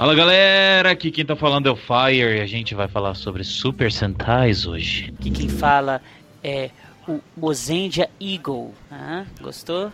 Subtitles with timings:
[0.00, 3.44] Fala galera, aqui quem tá falando é o Fire e a gente vai falar sobre
[3.44, 5.12] Super Sentais hoje.
[5.18, 6.00] Aqui quem fala
[6.42, 6.70] é
[7.06, 8.72] o Mozendia Eagle.
[8.90, 9.92] Ah, gostou?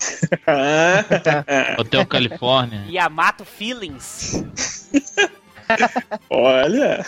[1.78, 2.86] Hotel Califórnia.
[2.90, 4.44] Yamato Feelings.
[6.28, 7.06] Olha,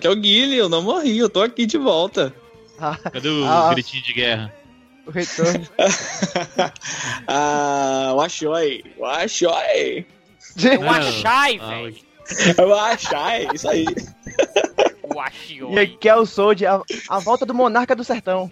[0.00, 2.34] que é o Guilherme, eu não morri, eu tô aqui de volta.
[3.12, 3.72] Cadê o Ah.
[3.72, 4.52] gritinho de guerra?
[5.06, 5.64] O retorno.
[7.28, 10.04] ah, o Achoi, o Achoi,
[10.80, 11.96] O Achai, velho.
[12.68, 13.86] o Achai, isso aí.
[15.02, 15.78] O e Achioi.
[15.78, 18.50] aqui é o Sold, a, a volta do Monarca do Sertão.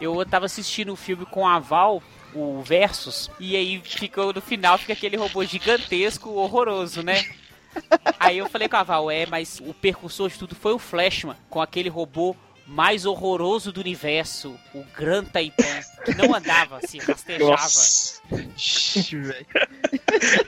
[0.00, 2.02] Eu tava assistindo o filme com a Val,
[2.34, 7.24] o Versus, e aí ficou no final fica aquele robô gigantesco, horroroso, né?
[8.20, 11.36] Aí eu falei com a Val, é, mas o percursor de tudo foi o Flashman,
[11.50, 17.50] com aquele robô mais horroroso do universo, o Gran Titan, que não andava, se rastejava.
[17.50, 18.20] Nossa.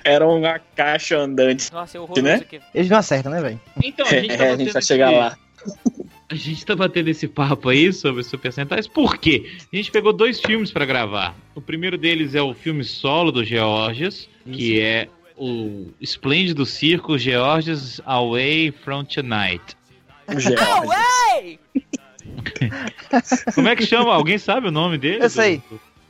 [0.05, 1.73] Era uma caixa andante.
[1.73, 2.35] Nossa, é horroroso Né?
[2.37, 2.61] aqui.
[2.75, 3.61] Eles não acertam, né, velho?
[3.83, 5.39] Então, a gente, É, tá a gente vai chegar esse- lá.
[6.29, 9.59] A gente tá batendo esse papo aí sobre Super Sentais, por quê?
[9.73, 11.37] A gente pegou dois filmes pra gravar.
[11.55, 18.01] O primeiro deles é o filme solo do Georges, que é o Esplêndido Circo Georges
[18.05, 19.77] Away from Tonight.
[20.27, 20.89] O Gerard.
[23.55, 24.15] Como é que chama?
[24.15, 25.25] Alguém sabe o nome dele?
[25.25, 25.63] Eu sei.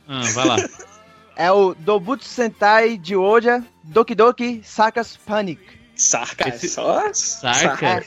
[0.07, 0.55] Ah, vai lá.
[1.39, 5.61] É o Dobutsu Sentai de Oja Doki Doki Sakas Panic.
[5.95, 7.13] Sarca, Esse- só.
[7.13, 8.03] Sarca?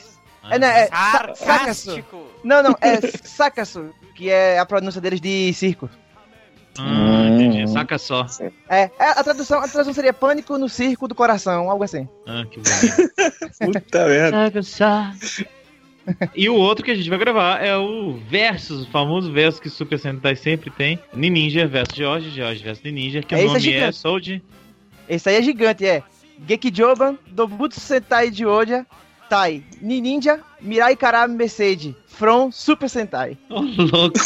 [0.49, 0.87] É, né, é.
[0.87, 2.27] Sarcástico.
[2.43, 5.89] Não, não, é Sakasu, que é a pronúncia deles de circo.
[6.77, 7.63] Ah, entendi.
[7.63, 7.67] Hum.
[7.67, 8.25] Saca só.
[8.69, 12.09] É, é, a tradução, a tradução seria Pânico no Circo do Coração, algo assim.
[12.27, 13.13] Ah, que bonito.
[13.59, 14.61] Puta merda.
[16.35, 19.69] E o outro que a gente vai gravar é o Versus, o famoso versus que
[19.69, 20.99] Super Sentai sempre tem.
[21.13, 23.97] Ninja versus George, George versus Ninja, que É, o é nome é, gigante.
[23.97, 24.19] Soul
[25.07, 26.03] Esse aí é gigante, é
[26.47, 28.85] Gekijoban, Dobutsu Sentai de Oja,
[29.29, 33.37] Tai, Ninja, Mirai Karame Mercedes, From Super Sentai.
[33.49, 34.19] Ô, louco.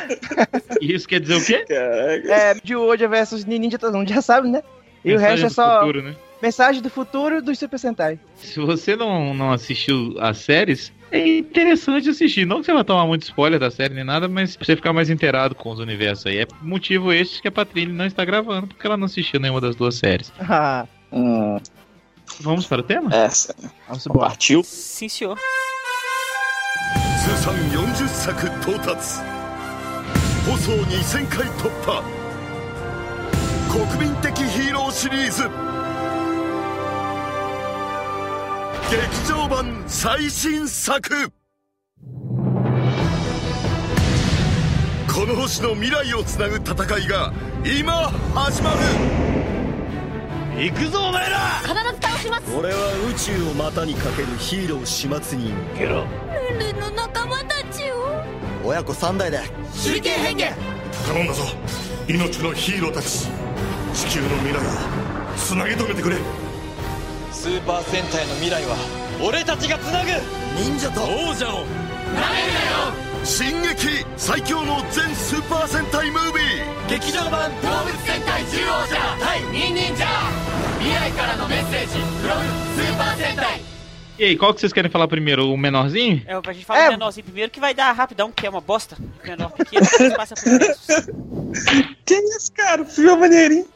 [0.80, 1.64] Isso quer dizer o quê?
[1.66, 2.32] Caraca.
[2.32, 4.62] É, de Oja versus Ninja, todo mundo já sabe, né?
[5.04, 6.16] E o Mensagem resto é só futuro, né?
[6.44, 8.18] mensagem do futuro dos Super Sentai.
[8.36, 12.45] Se você não, não assistiu as séries, é interessante assistir.
[12.45, 14.93] Não que você vai tomar muito spoiler da série nem nada, mas pra você ficar
[14.93, 16.39] mais inteirado com os universos aí.
[16.39, 19.75] É motivo este que a Patrícia não está gravando, porque ela não assistiu nenhuma das
[19.75, 20.31] duas séries.
[20.39, 21.57] Ah, Hum,
[22.41, 23.09] Vamos para o tema?
[23.15, 23.55] essa.
[23.87, 24.27] Vamos embora.
[24.27, 24.61] Partiu?
[24.63, 25.37] Sim, senhor.
[27.25, 29.21] 通算40作到達
[30.45, 32.03] 放送2000回突破
[33.71, 35.43] 国民的ヒーローシリーズ
[38.94, 41.00] 劇場版最新作。
[45.12, 47.32] この星の未来をつなぐ戦いが
[47.64, 48.76] 今始まる。
[50.56, 51.38] 行くぞお前ら！
[51.62, 52.56] 必ず倒します。
[52.56, 52.76] 俺は
[53.10, 55.52] 宇宙を股にかけるヒーロー始末人。
[55.76, 56.06] ゲロ
[56.50, 58.22] ルンルンの仲間たちを。
[58.64, 59.40] 親子3代で。
[59.82, 60.54] 手裏剣変化
[61.12, 61.42] 頼んだぞ。
[62.06, 63.26] 命のヒーローたち。
[63.92, 64.60] 地球の未来を
[65.36, 66.16] つなぎ止めてくれ
[67.44, 68.74] スーパー戦隊の未来は
[69.22, 70.08] 俺たちがつなぐ
[70.56, 71.66] 忍者と王者を
[73.22, 82.40] 進撃最強の全スーパー戦隊ムービー劇場版動物戦隊獣王者対ニンニンジャー未来からのメッセージ from
[82.76, 83.60] スーパー戦隊
[84.16, 85.50] E aí, qual que vocês querem falar primeiro?
[85.52, 86.22] O menorzinho?
[86.24, 86.86] É, pra gente falar É.
[86.86, 88.96] do menorzinho primeiro, que vai dar rapidão, que é uma bosta.
[89.24, 89.84] Menor pequeno,
[90.16, 90.86] passa por versus.
[92.06, 92.82] Que isso, cara?
[92.82, 93.66] O filme é maneirinho.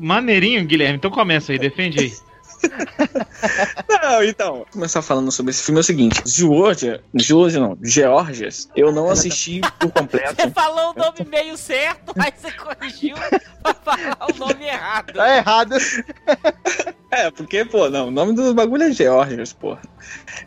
[0.00, 0.96] Maneirinho, Guilherme.
[0.96, 2.12] Então começa aí, defende aí.
[3.88, 8.68] Não, então, vou começar falando sobre esse filme é o seguinte: Georgia, Georgia não, Georgias,
[8.76, 10.34] eu não assisti por completo.
[10.36, 13.16] Você falou o nome meio certo, aí você corrigiu
[13.62, 15.12] pra falar o nome errado.
[15.14, 15.76] Tá errado.
[17.12, 19.76] É, porque, pô, não, o nome do bagulho é Georgias, pô.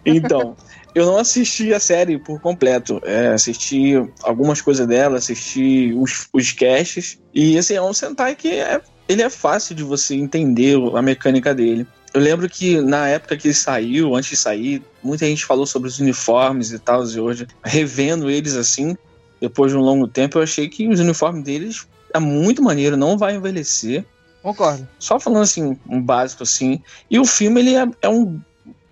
[0.06, 0.56] Então,
[0.96, 3.02] eu não assisti a série por completo.
[3.04, 7.22] É, assisti algumas coisas dela, assisti os, os casts.
[7.34, 11.54] E, assim, é um Sentai que é, ele é fácil de você entender a mecânica
[11.54, 11.86] dele.
[12.14, 15.90] Eu lembro que na época que ele saiu, antes de sair, muita gente falou sobre
[15.90, 18.96] os uniformes e tal, e hoje, revendo eles assim,
[19.42, 23.18] depois de um longo tempo, eu achei que os uniformes deles é muito maneiro, não
[23.18, 24.06] vai envelhecer
[24.44, 24.88] Concordo.
[25.00, 26.82] só falando assim, um básico assim.
[27.10, 28.40] E o filme, ele é, é um,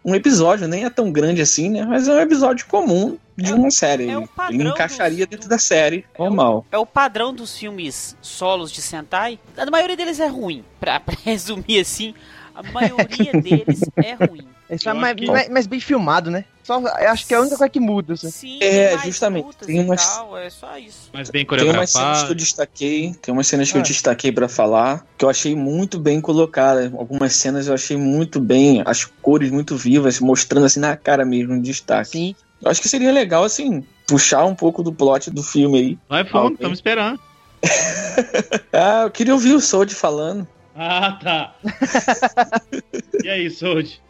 [0.03, 1.83] um episódio, nem é tão grande assim, né?
[1.86, 4.09] Mas é um episódio comum de uma série.
[4.09, 6.65] é o padrão ele encaixaria do- dentro da série, normal.
[6.71, 9.39] É o padrão dos filmes solos de Sentai.
[9.57, 10.63] A maioria deles é ruim.
[10.80, 12.13] Pra, pra resumir assim,
[12.53, 14.48] a maioria deles é ruim.
[14.71, 16.45] É só Eu mais, acho que- mais- mais bem filmado, né?
[16.63, 18.13] Só, eu acho que é a única coisa que muda.
[18.13, 18.31] assim.
[18.31, 21.09] Sim, É, tem mais justamente, tem umas- tal, é só isso.
[21.12, 22.35] Mas bem Tem umas cenas que eu coreografado.
[22.35, 23.83] destaquei, tem umas cenas que eu Ah.
[23.83, 26.89] destaquei pra falar, que eu achei muito bem colocadas.
[26.94, 31.53] Algumas cenas eu achei muito bem, as cores muito vivas, mostrando assim na cara mesmo,
[31.56, 32.12] um destaque.
[32.12, 32.35] Sim.
[32.62, 36.00] Eu acho que seria legal, assim, puxar um pouco do plot do filme aí.
[36.07, 37.19] Vai fundo, estamos esperando.
[38.71, 40.47] Ah, eu queria ouvir o Sold falando.
[40.75, 41.56] Ah, tá.
[43.24, 44.01] e aí, Sold?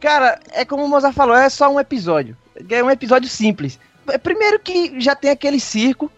[0.00, 2.36] Cara, é como o Mozart falou, é só um episódio.
[2.68, 3.78] É um episódio simples.
[4.08, 6.10] É, Primeiro que já tem aquele circo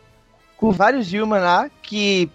[0.57, 2.31] com vários Dilma lá, que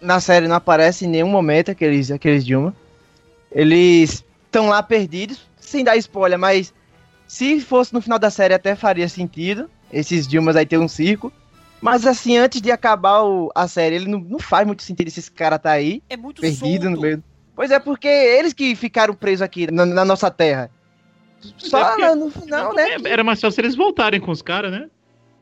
[0.00, 2.74] na série não aparece em nenhum momento aqueles, aqueles Dilma.
[3.50, 6.72] Eles estão lá perdidos, sem dar spoiler, mas
[7.26, 9.70] se fosse no final da série até faria sentido.
[9.92, 11.32] Esses Dilmas aí ter um circo.
[11.80, 15.28] Mas assim, antes de acabar o- a série, ele não, não faz muito sentido esses
[15.28, 16.90] caras tá aí É muito perdido solto.
[16.96, 17.24] no meio.
[17.56, 20.70] Pois é, porque eles que ficaram presos aqui na, na nossa terra.
[21.58, 22.90] Só porque- no, final, né?
[22.90, 24.88] É, Era mais fácil eles voltarem com os caras, né?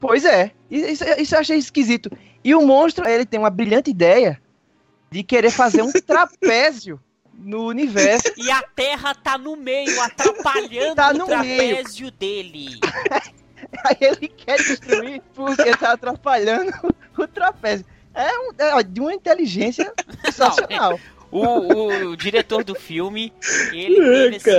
[0.01, 0.53] Pois é.
[0.71, 2.11] Isso, isso eu achei esquisito.
[2.45, 4.41] E o monstro, ele tem uma brilhante ideia
[5.11, 7.01] de querer fazer um trapézio
[7.35, 8.33] no universo.
[8.37, 12.79] E a Terra tá no meio, atrapalhando Tá o no trapézio dele.
[13.85, 16.73] Aí ele quer destruir porque tá atrapalhando
[17.17, 17.85] o trapézio.
[18.15, 19.93] É, um- é de uma inteligência
[20.25, 20.99] sensacional.
[21.31, 23.33] O, o- o diretor do filme,
[23.73, 23.97] ele
[24.31, 24.51] teve assim,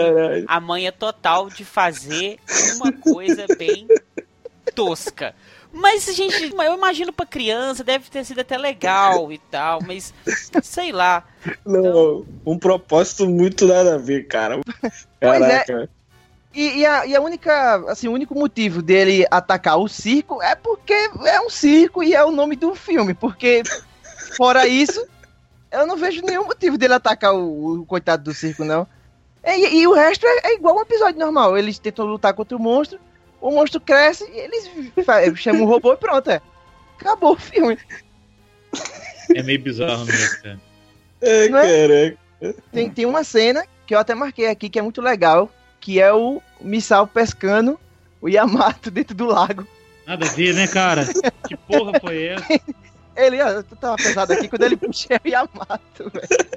[0.47, 2.37] a manha total de fazer
[2.75, 3.87] uma coisa bem
[4.75, 5.33] tosca.
[5.71, 10.13] Mas, gente, eu imagino pra criança, deve ter sido até legal e tal, mas
[10.63, 11.23] sei lá.
[11.65, 14.59] Não, um propósito muito nada a ver, cara.
[15.21, 15.27] é.
[15.39, 15.89] Caraca.
[16.53, 20.55] E, e a, e a única, assim, o único motivo dele atacar o circo é
[20.55, 20.93] porque
[21.25, 23.13] é um circo e é o nome do filme.
[23.13, 23.61] Porque,
[24.35, 25.05] fora isso,
[25.71, 28.87] eu não vejo nenhum motivo dele atacar o, o coitado do circo, não.
[29.45, 31.57] E, e o resto é, é igual um episódio normal.
[31.57, 32.99] Eles tentam lutar contra o monstro,
[33.39, 34.69] o monstro cresce e eles
[35.39, 36.41] chamam o robô e pronto, é.
[36.99, 37.77] Acabou o filme.
[39.33, 40.59] É meio bizarro mesmo, cara.
[41.21, 41.87] É, Não é?
[41.87, 42.17] caraca.
[42.71, 45.49] Tem, tem uma cena que eu até marquei aqui que é muito legal,
[45.79, 47.79] que é o Missal pescando
[48.21, 49.67] o Yamato dentro do lago.
[50.05, 51.05] Nada a ver, né, cara?
[51.47, 52.45] Que porra foi essa?
[53.25, 56.49] Ele, ó, eu tava pesado aqui quando ele puxa o Yamato, velho.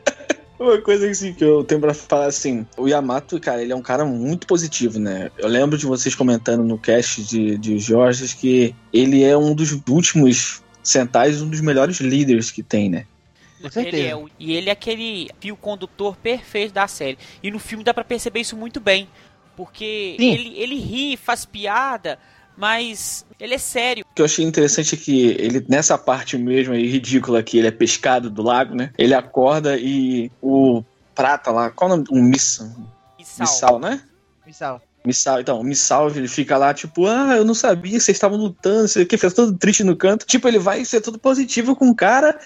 [0.58, 3.82] Uma coisa assim, que eu tenho pra falar assim, o Yamato, cara, ele é um
[3.82, 5.30] cara muito positivo, né?
[5.36, 9.72] Eu lembro de vocês comentando no cast de, de Jorge que ele é um dos
[9.88, 13.06] últimos Sentais, um dos melhores líderes que tem, né?
[13.60, 13.96] Com certeza.
[13.96, 17.16] Ele é, o- e ele é aquele fio condutor perfeito da série.
[17.42, 19.08] E no filme dá pra perceber isso muito bem.
[19.56, 20.32] Porque Sim.
[20.32, 22.18] ele, ele ri, faz piada,
[22.56, 24.04] mas ele é sério.
[24.10, 27.69] O que eu achei interessante é que ele, nessa parte mesmo aí, ridícula, que ele
[27.69, 28.90] é pescado do lago, né?
[28.96, 30.82] Ele acorda e o
[31.14, 32.06] Prata lá, qual o nome?
[32.10, 32.75] O Missa,
[33.19, 33.46] E sal.
[33.46, 34.02] Missal, né?
[34.46, 34.82] Missal.
[35.04, 38.38] Missal, então, o Missal, ele fica lá, tipo, ah, eu não sabia que vocês estavam
[38.38, 40.25] lutando, sei o que, fica todo triste no canto.
[40.25, 42.38] Tipo, ele vai ser todo positivo com o cara.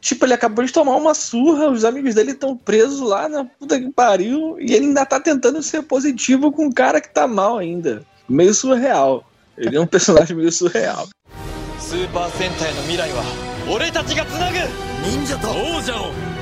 [0.00, 3.80] Tipo, ele acabou de tomar uma surra, os amigos dele estão presos lá na puta
[3.80, 7.58] que pariu, e ele ainda tá tentando ser positivo com um cara que tá mal
[7.58, 8.04] ainda.
[8.28, 9.24] Meio surreal.
[9.56, 11.08] Ele é um personagem meio surreal.
[11.78, 13.22] Super Sentai no Mirai wa
[13.78, 14.58] ga tsunagu
[15.02, 16.34] ninja to ouja o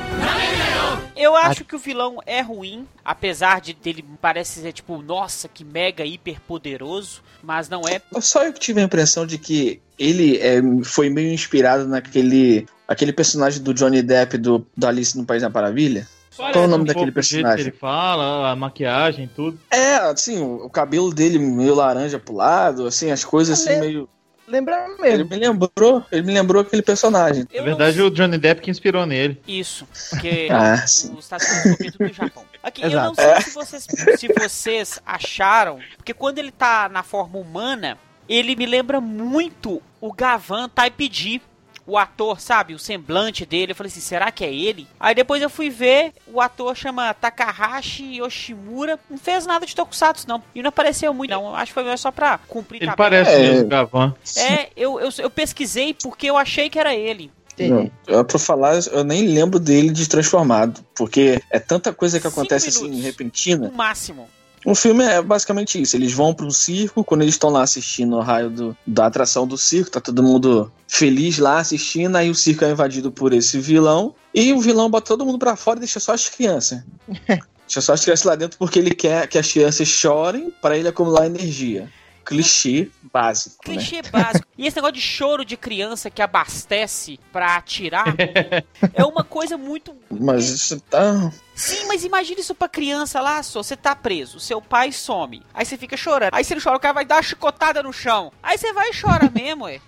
[1.17, 5.65] eu acho que o vilão é ruim, apesar de ele parece ser tipo, nossa, que
[5.65, 8.01] mega hiper poderoso, mas não é.
[8.21, 13.63] Só eu tive a impressão de que ele é, foi meio inspirado naquele aquele personagem
[13.63, 16.07] do Johnny Depp do, do Alice no País da Maravilha.
[16.37, 17.61] Qual é o nome Um daquele pouco o jeito que personagem?
[17.67, 19.59] ele fala, a maquiagem, tudo.
[19.71, 23.81] É, assim, o, o cabelo dele meio laranja pro lado, assim, as coisas assim É.
[23.81, 24.09] meio.
[24.49, 25.31] Lembra Ele mesmo.
[25.31, 27.47] me lembrou, ele me lembrou aquele personagem.
[27.51, 28.07] Eu Na verdade, não...
[28.07, 29.41] o Johnny Depp que inspirou nele.
[29.47, 31.15] Isso, porque Ah, sim.
[31.17, 32.45] os Estados Unidos copiam tudo do Japão.
[32.63, 33.23] Aqui, eu não Exato.
[33.23, 33.87] sei se vocês,
[34.19, 37.97] se vocês acharam, porque quando ele tá na forma humana,
[38.29, 41.41] ele me lembra muito o Gavan Type D.
[41.87, 42.75] O ator, sabe?
[42.75, 43.73] O semblante dele.
[43.73, 44.87] Eu falei assim, será que é ele?
[45.01, 48.99] Aí depois eu fui ver, o ator chama Takahashi Yoshimura.
[49.11, 50.43] Não fez nada de Tokusatsu, não.
[50.55, 51.55] E não apareceu muito, não.
[51.55, 53.11] Acho que foi só pra cumprir Ele tabela.
[53.11, 53.39] parece É.
[53.39, 54.15] mesmo o Gavan.
[54.37, 57.31] É, eu, eu, eu pesquisei porque eu achei que era ele.
[57.59, 62.27] Não, eu, pra falar, eu nem lembro dele de transformado, porque é tanta coisa que
[62.27, 63.05] acontece assim, minutos.
[63.05, 63.69] repentina.
[63.69, 64.29] No máximo.
[64.65, 65.97] O filme é basicamente isso.
[65.97, 69.47] Eles vão para um circo, quando eles estão lá assistindo o raio do- da atração
[69.47, 73.59] do circo, tá todo mundo feliz lá assistindo, aí o circo é invadido por esse
[73.59, 76.83] vilão, e o vilão bota todo mundo pra fora e deixa só as crianças.
[77.67, 80.89] deixa só as crianças lá dentro porque ele quer que as crianças chorem para ele
[80.89, 81.91] acumular energia.
[82.25, 83.75] Clichê básico, né?
[83.75, 84.47] Clichê básico.
[84.57, 88.07] E esse negócio de choro de criança que abastece pra atirar
[88.95, 89.95] é uma coisa muito.
[90.11, 91.33] Mas isso tá.
[91.55, 93.63] Sim, mas imagina isso pra criança lá, só.
[93.63, 95.43] Você tá preso, seu pai some.
[95.53, 96.35] Aí você fica chorando.
[96.35, 98.33] Aí você chora, o cara vai dar uma chicotada no chão.
[98.43, 99.81] Aí você vai e chora mesmo, ué.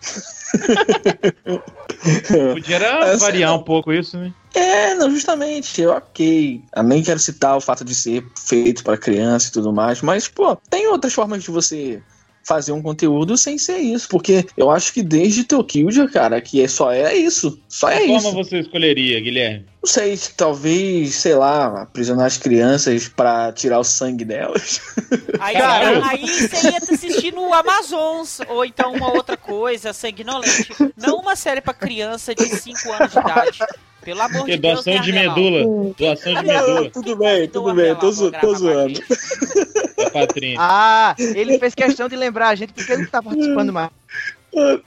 [2.52, 3.58] Podia variar não.
[3.58, 4.32] um pouco isso, né?
[4.54, 6.62] É, não, justamente, ok.
[6.75, 10.28] Eu nem quero citar o fato de ser feito pra criança e tudo mais, mas,
[10.28, 12.00] pô, tem outras formas de você
[12.46, 16.68] fazer um conteúdo sem ser isso, porque eu acho que desde Tokyo, cara, que é
[16.68, 18.23] só é isso, só é Que isso.
[18.23, 19.64] forma você escolheria, Guilherme?
[19.84, 24.80] Não sei, talvez, sei lá, aprisionar as crianças pra tirar o sangue delas.
[25.38, 26.02] Aí, Caralho.
[26.06, 30.68] aí você ia assistir no Amazons, ou então uma outra coisa, sanguinolente.
[30.96, 33.58] Não uma série pra criança de 5 anos de idade.
[34.02, 35.94] Pelo amor Porque de Deus, doação né, de medula.
[35.98, 39.00] Doação de medula tudo bem, tudo bem, tô, zo- tô zoando.
[40.14, 40.56] Patrícia.
[40.60, 43.90] Ah, ele fez questão de lembrar a gente porque ele não tá participando mais.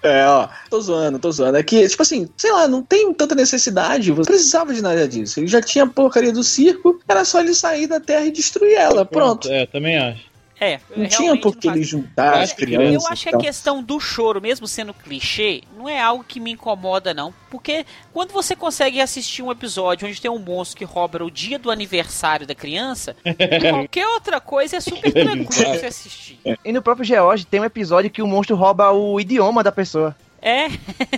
[0.04, 1.58] É, ó, tô zoando, tô zoando.
[1.58, 5.40] É que, tipo assim, sei lá, não tem tanta necessidade, você precisava de nada disso.
[5.40, 8.74] Ele já tinha a porcaria do circo, era só ele sair da terra e destruir
[8.74, 9.50] ela, pronto.
[9.50, 10.27] É, também acho.
[10.60, 13.04] É, Não tinha por que ele juntar Eu as acho que- crianças.
[13.04, 16.52] Eu acho que a questão do choro, mesmo sendo clichê, não é algo que me
[16.52, 17.32] incomoda, não.
[17.52, 21.60] Porque quando você consegue assistir um episódio onde tem um monstro que rouba o dia
[21.60, 23.16] do aniversário da criança,
[23.72, 26.40] qualquer outra coisa é super tranquilo você assistir.
[26.66, 30.16] E no próprio George tem um episódio que o monstro rouba o idioma da pessoa.
[30.42, 30.66] É,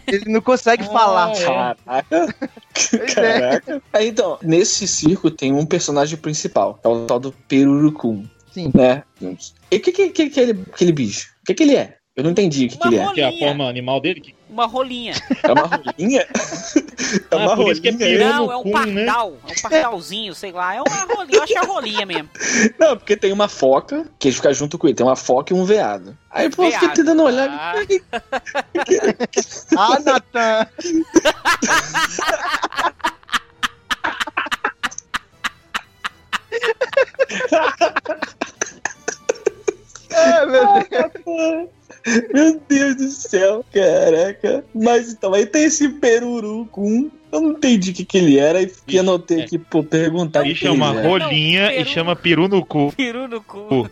[0.08, 1.32] Ele não consegue Ah, falar.
[1.32, 1.44] é.
[1.46, 2.06] Caraca.
[2.94, 2.98] É.
[3.14, 3.82] Caraca.
[3.94, 8.26] Aí, então, nesse circo tem um personagem principal, que é o tal do Perurucum,
[8.66, 8.72] Sim.
[8.74, 9.04] né?
[9.72, 11.30] E o que, que, que, que ele, aquele bicho?
[11.42, 11.96] O que, que ele é?
[12.16, 13.14] Eu não entendi o que, que ele é.
[13.14, 13.48] Que é a Rolinha.
[13.48, 14.20] forma animal dele.
[14.20, 14.36] Que...
[14.50, 15.14] uma rolinha.
[15.42, 16.28] É uma rolinha?
[17.32, 17.98] É uma Ah, que é rolinha?
[17.98, 18.26] peru.
[18.26, 18.72] Não, é um né?
[18.72, 19.38] pardal.
[19.48, 20.76] É um pardalzinho, sei lá.
[20.76, 21.38] É uma rolinha.
[21.38, 22.30] Eu acho que é rolinha mesmo.
[22.78, 24.96] Não, porque tem uma foca, que ficam junto com ele.
[24.96, 26.18] Tem uma foca e um veado.
[26.30, 27.48] Aí, pô, eu fiquei tentando olhar.
[27.50, 27.74] Ah.
[27.74, 28.20] Ah,
[45.40, 47.10] aí tem esse perurucum.
[47.32, 49.44] Eu não entendi o que, que ele era e fiquei Bicho, anotei é.
[49.44, 51.08] aqui, pô, perguntar o que E chama ele é.
[51.08, 52.92] rolinha Não, e chama peru no cu.
[52.98, 53.88] Peru no cu.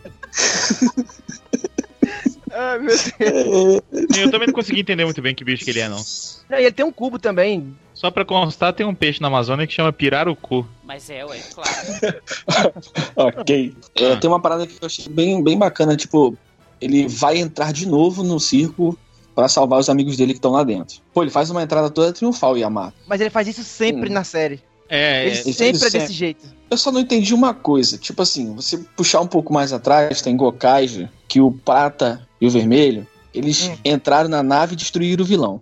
[2.51, 4.17] Ah, meu Deus.
[4.17, 6.01] Eu também não consegui entender muito bem que bicho que ele é, não.
[6.49, 7.75] Não, e ele tem um cubo também.
[7.93, 10.67] Só pra constar, tem um peixe na Amazônia que chama pirarucu.
[10.83, 12.71] Mas é, ué, claro.
[13.39, 13.75] Ok.
[13.95, 16.35] É, tem uma parada que eu achei bem, bem bacana, tipo,
[16.81, 18.97] ele vai entrar de novo no circo
[19.37, 20.97] pra salvar os amigos dele que estão lá dentro.
[21.13, 22.95] Pô, ele faz uma entrada toda triunfal, o Yamato.
[23.07, 24.13] Mas ele faz isso sempre Hum.
[24.13, 24.59] na série.
[24.89, 25.99] É, Ele é, isso sempre é sempre.
[25.99, 26.45] desse jeito.
[26.71, 27.99] Eu só não entendi uma coisa.
[27.99, 32.49] Tipo assim, você puxar um pouco mais atrás, tem Gokaiger, que o prata e o
[32.49, 33.77] vermelho, eles Hum.
[33.85, 35.61] entraram na nave e destruíram o vilão.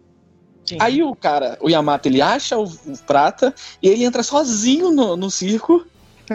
[0.65, 0.77] Sim.
[0.79, 3.53] Aí o cara, o Yamato, ele acha o, o prata
[3.84, 5.86] e ele entra sozinho no, no circo.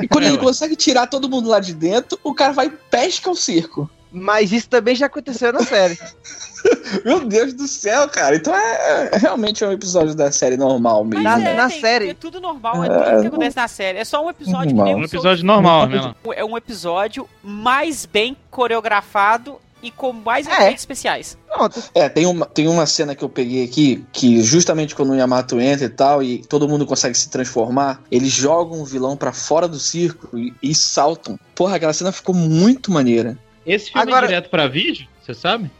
[0.00, 0.42] E quando É, ele ué.
[0.44, 3.88] consegue tirar todo mundo lá de dentro, o cara vai e pesca o circo.
[4.12, 5.99] Mas isso também já aconteceu na série.
[7.05, 8.37] Meu Deus do céu, cara.
[8.37, 11.23] Então é, é realmente um episódio da série normal mesmo.
[11.25, 11.55] Na- né?
[11.55, 12.09] na tem- série.
[12.11, 13.99] É tudo normal, é tudo que acontece na série.
[13.99, 14.97] É só um episódio Normal.
[14.97, 16.14] um episódio normal, né?
[16.35, 20.52] É um episódio mais bem coreografado e com mais É.
[20.52, 21.38] efeitos especiais.
[21.49, 21.83] Pronto.
[21.95, 25.59] É, tem uma, tem uma cena que eu peguei aqui, que justamente quando o Yamato
[25.59, 29.67] entra e tal, e todo mundo consegue se transformar, eles jogam o vilão pra fora
[29.67, 31.38] do circo e, e saltam.
[31.55, 33.38] Porra, aquela cena ficou muito maneira.
[33.67, 35.71] Esse filme Agora- é direto pra vídeo, você sabe?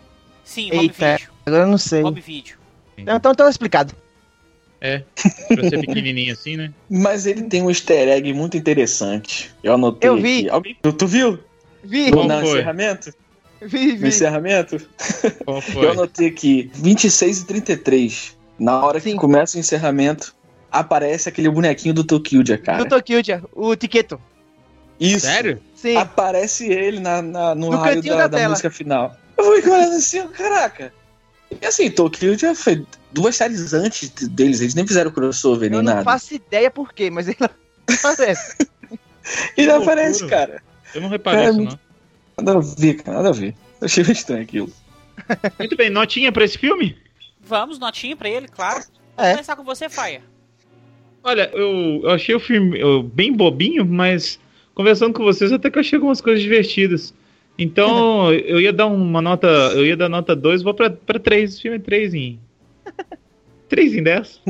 [0.45, 1.13] Sim, Rob Eita.
[1.17, 1.31] Vídeo.
[1.47, 2.03] Agora eu não sei.
[2.03, 2.59] Rob Vídeo.
[2.97, 3.95] Então tá explicado.
[4.81, 6.73] Pra ser pequenininho assim, né?
[6.89, 9.51] Mas ele tem um easter egg muito interessante.
[9.63, 10.41] Eu anotei Eu vi.
[10.41, 10.51] aqui.
[10.51, 11.39] Alguém, tu, tu viu?
[11.85, 12.37] Vi, no foi?
[12.43, 13.13] encerramento?
[13.61, 14.09] vi, No vi.
[14.09, 14.81] encerramento?
[15.45, 15.91] Qual Eu foi?
[15.91, 18.37] anotei aqui, 26 e 33.
[18.59, 19.17] Na hora que Sim.
[19.17, 20.35] começa o encerramento,
[20.71, 22.85] aparece aquele bonequinho do Tokyo, cara.
[22.85, 23.21] Do Tokyo,
[23.55, 24.21] o Tiqueto.
[25.01, 25.27] Isso.
[25.27, 25.61] Sério?
[25.75, 25.97] Sim.
[25.97, 29.17] Aparece ele na, na- no No raio da, da da música final.
[29.37, 30.93] Eu vou olhando assim, caraca.
[31.61, 35.77] E assim, Tokyo já foi duas séries antes de- deles, eles nem fizeram crossover Eu
[35.79, 36.05] nem não nada.
[36.05, 37.39] faço ideia por quê, mas ele
[37.89, 38.57] aparece.
[39.57, 39.93] E loucura.
[39.93, 40.63] aparece, cara.
[40.95, 41.79] Eu não reparei isso, não.
[42.39, 43.55] Nada a ver, cara, nada a ver.
[43.81, 44.73] Eu achei meio estranho aquilo.
[45.59, 46.97] Muito bem, notinha pra esse filme?
[47.41, 48.83] Vamos, notinha pra ele, claro.
[49.17, 49.33] Vou É.
[49.33, 50.23] começar com você, Faia.
[51.23, 54.40] Olha, eu, eu achei o filme eu, bem bobinho, mas
[54.75, 57.15] conversando com vocês até que eu achei algumas coisas divertidas.
[57.59, 61.51] Então, eu ia dar uma nota, eu ia dar nota 2, vou pra, pra 3,
[61.51, 62.41] esse filme é 3 em
[63.69, 64.41] 3 em 10.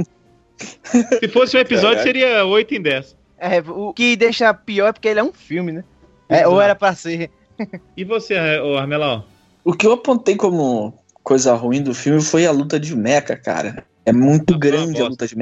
[1.19, 2.03] Se fosse um episódio Caraca.
[2.05, 3.17] seria 8 em 10.
[3.39, 5.85] É, o que deixa pior é porque ele é um filme, né?
[6.29, 7.31] É, ou era pra ser.
[7.97, 9.27] E você, ô Armelau?
[9.63, 13.85] O que eu apontei como coisa ruim do filme foi a luta de mecha, cara.
[14.07, 15.37] É muito Ah, grande a luta de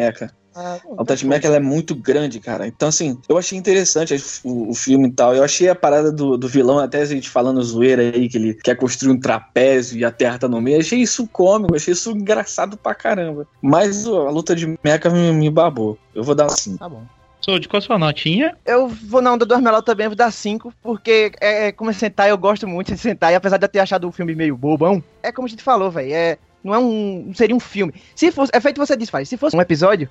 [0.59, 0.87] mecha.
[0.87, 2.67] A luta de mecha ela é muito grande, cara.
[2.67, 5.35] Então, assim, eu achei interessante o, o filme e tal.
[5.35, 8.55] Eu achei a parada do, do vilão, até a gente falando zoeira aí, que ele
[8.55, 10.81] quer construir um trapézio e a terra tá no meio.
[10.81, 13.47] Achei isso cômico, achei isso engraçado pra caramba.
[13.62, 15.99] Mas ó, a luta de mecha me, me babou.
[16.15, 16.79] Eu vou dar 5.
[16.79, 17.03] Tá bom.
[17.41, 18.57] Sou de qual a sua notinha?
[18.67, 21.91] Eu vou na onda do Armelão também, eu vou dar 5, porque é, é, como
[21.91, 24.57] é Sentai, eu gosto muito de Sentai, apesar de eu ter achado o filme meio
[24.57, 25.03] bobão.
[25.23, 27.95] É como a gente falou, velho, é, não é um, não seria um filme.
[28.15, 30.11] Se fosse, é feito você diz, faz, se fosse um episódio,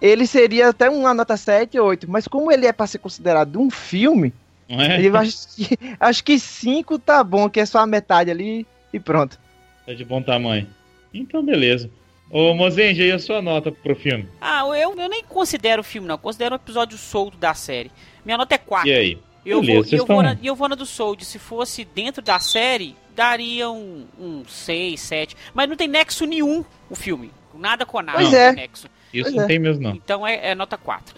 [0.00, 3.60] ele seria até uma nota 7 ou 8, mas como ele é pra ser considerado
[3.60, 4.32] um filme,
[4.68, 5.00] é?
[5.00, 8.98] eu acho que, acho que 5 tá bom, que é só a metade ali e
[8.98, 9.38] pronto.
[9.86, 10.66] Tá de bom tamanho.
[11.14, 11.90] Então, beleza.
[12.30, 14.28] Ô, Mozenja, e a sua nota pro filme?
[14.40, 16.16] Ah, eu, eu nem considero o filme, não.
[16.16, 17.92] Eu considero um episódio solto da série.
[18.24, 18.88] Minha nota é 4.
[18.88, 19.18] E aí?
[19.44, 21.24] Eu Beleza, vou, eu, vou na, eu vou na do Sold.
[21.24, 25.36] Se fosse dentro da série, daria um, um 6, 7.
[25.54, 27.30] Mas não tem nexo nenhum o filme.
[27.54, 28.18] Nada com nada.
[28.18, 28.52] Pois é.
[28.52, 28.88] nexo.
[29.15, 29.47] Isso Pois não é.
[29.47, 29.91] tem mesmo, não.
[29.91, 31.15] Então é, é nota 4.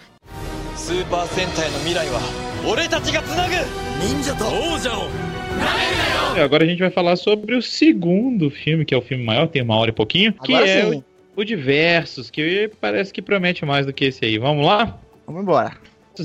[0.76, 2.20] スーパー戦隊の未来は
[2.68, 3.54] 俺たちがつなぐ
[4.04, 5.08] 忍者と王者を
[6.36, 9.46] E agora a gente vai falar sobre o segundo filme, que é o filme maior,
[9.46, 11.04] tem uma hora e pouquinho, que Agora é sim,
[11.36, 14.36] o, o Diversos, que parece que promete mais do que esse aí.
[14.36, 14.98] Vamos lá?
[15.26, 15.72] vamos embora.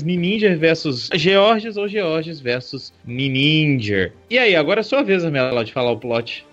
[0.04, 4.12] Ninja versus Georges ou Georges versus Ninja.
[4.28, 6.46] E aí, agora é sua vez, Amela, de falar o plot.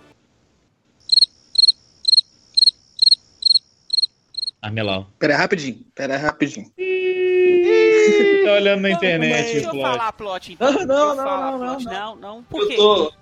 [4.63, 5.09] Armelau.
[5.19, 5.85] Pera aí, rapidinho.
[5.95, 6.67] Pera aí, rapidinho.
[8.45, 9.83] Tá olhando na Não, internet Deixa eu plot.
[9.83, 10.73] falar plot, então.
[10.73, 11.85] Não, não, não, falar não, plot.
[11.85, 11.93] não.
[11.93, 12.77] Não, não, por Eu quê?
[12.77, 13.13] tô,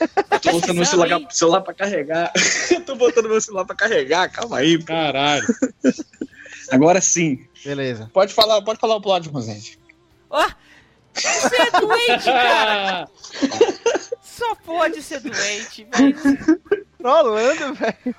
[0.00, 2.32] eu tô botando meu celular, celular pra carregar.
[2.70, 4.78] eu tô botando meu celular pra carregar, calma aí.
[4.78, 4.84] pô.
[4.86, 5.46] Caralho.
[6.70, 7.46] Agora sim.
[7.64, 8.10] Beleza.
[8.12, 9.78] Pode falar, pode falar o plot, Rosente.
[10.28, 10.46] Ó,
[11.14, 13.08] você é doente, cara.
[14.22, 15.86] Só pode ser doente.
[15.92, 16.16] Mas...
[17.00, 18.14] Trolando, velho.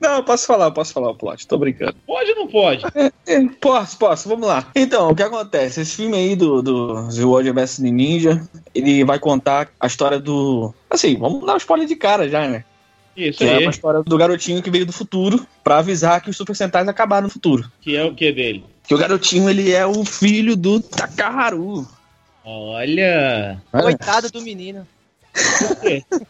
[0.00, 1.94] Não, eu posso falar, eu posso falar o plot, tô brincando.
[2.06, 2.84] Pode ou não pode?
[3.26, 4.66] É, Posso, posso, vamos lá.
[4.74, 5.80] Então, o que acontece?
[5.80, 8.42] Esse filme aí do, do The World vs Ninja,
[8.74, 10.74] ele vai contar a história do.
[10.90, 12.64] Assim, vamos dar um spoiler de cara já, né?
[13.16, 13.64] Isso Que é aí.
[13.64, 17.24] uma história do garotinho que veio do futuro pra avisar que os Super Sentais acabaram
[17.24, 17.70] no futuro.
[17.80, 18.64] Que é o que dele?
[18.88, 21.86] Que o garotinho, ele é o filho do Takaharu.
[22.44, 23.62] Olha.
[23.70, 24.86] Coitado do menino.
[25.68, 26.02] Por quê?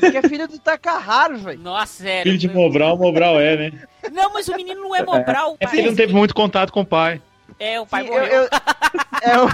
[0.00, 1.58] Porque é filho do Takararo, velho.
[1.60, 2.24] Nossa, sério.
[2.32, 3.72] Filho de Mobral, Mobral é, né?
[4.12, 5.56] Não, mas o menino não é Mobral.
[5.60, 7.20] É porque ele não teve muito contato com o pai.
[7.58, 8.26] É, o pai Sim, morreu.
[8.26, 8.48] eu- eu-
[9.22, 9.48] é o-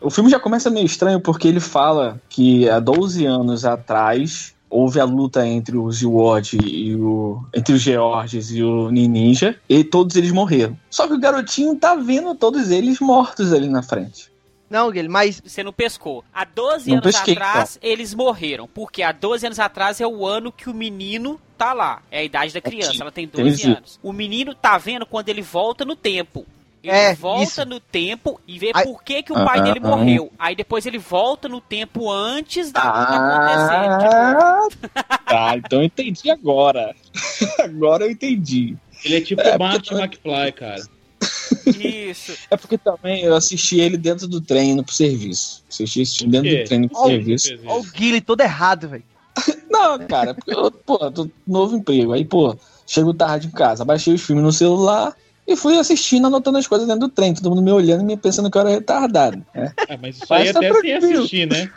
[0.00, 5.00] O filme já começa meio estranho porque ele fala que há 12 anos atrás houve
[5.00, 7.42] a luta entre o Zeward e o.
[7.54, 10.76] entre os Georges e o Ninja, e todos eles morreram.
[10.90, 14.29] Só que o garotinho tá vendo todos eles mortos ali na frente.
[14.70, 16.24] Não, Guilherme, mas Você não pescou.
[16.32, 18.68] Há 12 Não anos pesquei, atrás, eles morreram.
[18.68, 22.00] Porque há 12 anos atrás é o ano que o menino tá lá.
[22.10, 23.76] É a idade da criança, ela tem 12 Entendi.
[23.76, 23.98] anos.
[24.02, 26.46] O menino tá vendo quando ele volta no tempo.
[26.82, 27.64] Ele É, volta isso.
[27.66, 30.32] no tempo e vê Aí- por que, que o pai Ah, dele ah, morreu.
[30.38, 34.70] Aí depois ele volta no tempo antes da luta acontecer.
[34.78, 36.94] Tipo, Ah, tá, então eu entendi agora.
[37.62, 38.76] agora eu entendi.
[39.04, 40.82] Ele é tipo É, o Martin McFly, cara.
[41.66, 42.32] Isso.
[42.50, 45.62] É porque também eu assisti ele dentro do trem indo pro serviço.
[45.68, 47.58] Assisti esse filme dentro do trem indo pro que serviço.
[47.66, 47.82] ó o?
[47.84, 49.04] Guilherme todo errado, velho.
[49.70, 52.12] Não, cara, porque eu, pô, tô no novo emprego.
[52.12, 55.14] Aí, pô, chego tarde em casa, baixei os filmes no celular
[55.46, 57.34] e fui assistindo, anotando as coisas dentro do trem.
[57.34, 59.44] Todo mundo me olhando e me pensando que eu era retardado.
[59.54, 59.72] né?
[59.88, 61.18] Ah, mas isso Mas aí tá até sem tranquilo.
[61.18, 61.70] assistir, né?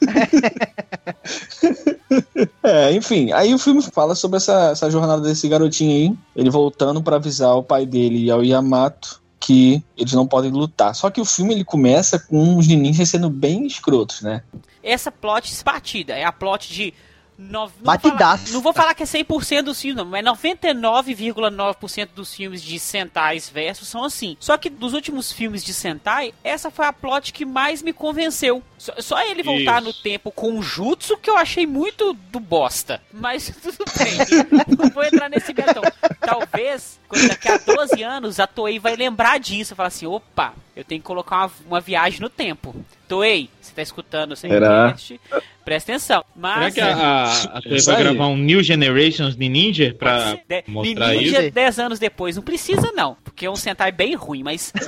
[2.62, 7.02] É, enfim, aí o filme fala sobre essa, essa jornada desse garotinho aí, ele voltando
[7.02, 10.94] pra avisar o pai dele e ao Yamato que eles não podem lutar.
[10.94, 14.42] Só que o filme ele começa com os ninjas sendo bem escrotos, né?
[14.82, 16.14] Essa plot batida.
[16.14, 16.92] É a plot de.
[17.38, 18.52] No, não, vou falar, Batidaço.
[18.52, 23.48] não vou falar que é 100% dos filmes, não, mas 99,9% dos filmes de Sentais
[23.48, 24.36] versus são assim.
[24.40, 28.60] Só que dos últimos filmes de Sentai, essa foi a plot que mais me convenceu.
[28.78, 29.88] Só, só ele voltar Isso.
[29.88, 33.02] no tempo com o Jutsu que eu achei muito do bosta.
[33.12, 34.76] Mas tudo bem.
[34.78, 35.82] não vou entrar nesse betão.
[36.20, 39.74] Talvez, quando daqui a 12 anos, a Toei vai lembrar disso.
[39.74, 42.74] Falar assim: opa, eu tenho que colocar uma, uma viagem no tempo.
[43.08, 44.84] Toei, você tá escutando sem Será?
[44.90, 45.20] podcast?
[45.64, 46.24] Presta atenção.
[46.34, 46.74] Será Mas.
[46.74, 51.08] que a, a, a Toei vai gravar um New Generations de Ninja pra de, mostrar
[51.14, 51.50] Ninja isso?
[51.50, 52.36] 10 anos depois.
[52.36, 53.16] Não precisa, não.
[53.24, 54.72] Porque é um Sentai bem ruim, mas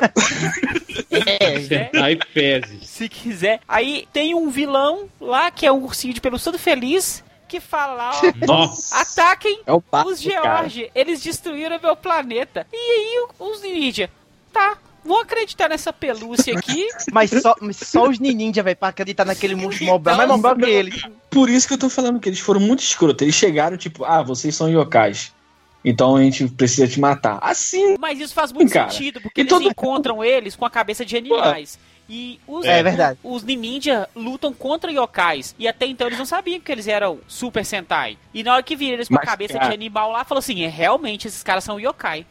[1.10, 2.88] É, Sentai fezes.
[2.88, 3.60] se quiser.
[3.80, 7.94] Aí tem um vilão lá, que é um ursinho de pelo todo feliz, que fala
[7.94, 8.96] lá, ó, Nossa.
[9.00, 10.58] ataquem É o papo, os cara.
[10.68, 10.90] George.
[10.94, 12.66] Eles destruíram meu planeta.
[12.70, 14.10] E aí os ninja,
[14.52, 16.86] tá, vou acreditar nessa pelúcia aqui.
[17.10, 20.16] mas só, mas só os ninja, velho, pra acreditar naquele monstro mobral.
[20.18, 21.02] Mais mobral que ele.
[21.30, 23.22] Por isso que eu tô falando que eles foram muito escrotos.
[23.22, 25.32] Eles chegaram, tipo, ah, vocês são yokais.
[25.82, 27.38] Então a gente precisa te matar.
[27.40, 30.70] Assim, Mas isso faz muito Cara, sentido, porque e eles todo encontram eles com a
[30.70, 31.78] cabeça de animais.
[32.12, 33.18] E os, É verdade.
[33.22, 35.54] os ninja lutam contra yokais.
[35.56, 38.18] E até então eles não sabiam que eles eram Super Sentai.
[38.34, 40.62] E na hora que viram eles com a cabeça cara- de animal lá, falou assim:
[40.64, 42.26] é, realmente esses caras são yokai.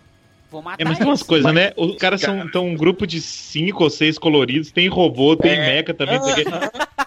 [0.51, 1.71] Vou matar É, mas tem umas coisas, né?
[1.77, 5.59] Os caras são tão um grupo de cinco ou seis coloridos, tem robô, tem É.
[5.77, 6.43] mecha também, quê.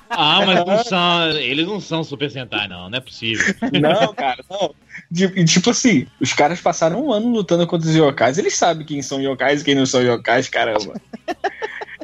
[0.08, 1.28] Ah, mas não são.
[1.32, 3.44] Eles não são Super Sentai, não, não é possível.
[3.82, 4.74] Não, cara, não.
[5.12, 8.38] Tipo, e, tipo assim, os caras passaram um ano lutando contra os yokais.
[8.38, 11.00] Eles sabem quem são yokais e quem não são yokais, caramba.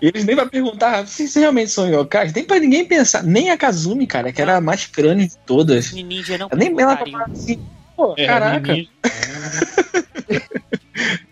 [0.00, 2.32] E eles nem vão perguntar se se realmente são yokais.
[2.32, 3.22] Nem pra ninguém pensar.
[3.22, 5.92] Nem a Kazumi, cara, que era a mais crânio de todas.
[5.92, 7.58] Ninja não Nem ela pra assim,
[7.96, 8.72] pô, É, caraca.
[8.72, 8.88] ninja.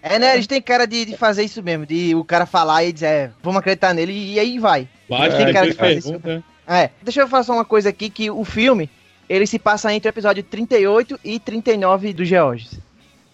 [0.03, 0.35] É, né?
[0.35, 3.31] Eles têm cara de, de fazer isso mesmo, de o cara falar e dizer, é,
[3.43, 4.89] vamos acreditar nele, e aí vai.
[5.09, 6.43] Bate, Tem cara depois que faz isso.
[6.69, 8.89] É, deixa eu falar só uma coisa aqui, que o filme,
[9.29, 12.79] ele se passa entre o episódio 38 e 39 do Georges.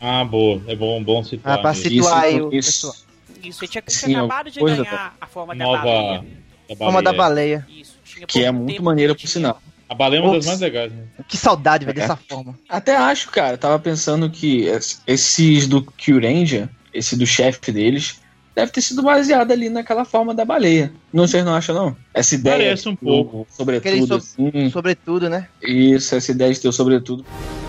[0.01, 0.61] Ah, boa.
[0.66, 1.61] É bom, bom Ah, situar.
[1.61, 1.83] pra mesmo.
[1.90, 2.88] situar aí o isso.
[2.88, 2.95] pessoal.
[3.44, 5.84] Isso, ele tinha, tinha Sim, acabado de coisa, ganhar a forma da baleia.
[6.18, 6.26] Nova.
[6.70, 7.66] da Forma da baleia.
[7.66, 7.82] baleia.
[7.82, 9.32] Isso, tinha Que é pouco muito tempo maneira, que por tinha.
[9.32, 9.62] sinal.
[9.90, 10.48] A baleia é uma das Ops.
[10.48, 11.04] mais legais, né?
[11.28, 12.02] Que saudade, velho, É.
[12.02, 12.58] dessa forma.
[12.68, 18.20] Até acho, cara, tava pensando que es- esses do Kyuranger, esse do chefe deles,
[18.54, 20.92] deve ter sido baseado ali naquela forma da baleia.
[21.13, 21.96] Não vocês não acham, não?
[22.13, 22.58] Essa ideia.
[22.58, 23.48] Parece um do pouco.
[23.50, 24.70] Sobretudo, Aquele assim.
[24.72, 25.48] Sobretudo, né?
[25.63, 27.24] Isso, essa ideia de ter o sobretudo.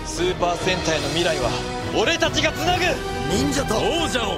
[0.05, 1.49] スーパー戦隊の未来は
[1.95, 2.83] 俺たちがつなぐ
[3.33, 4.37] 忍者と王者を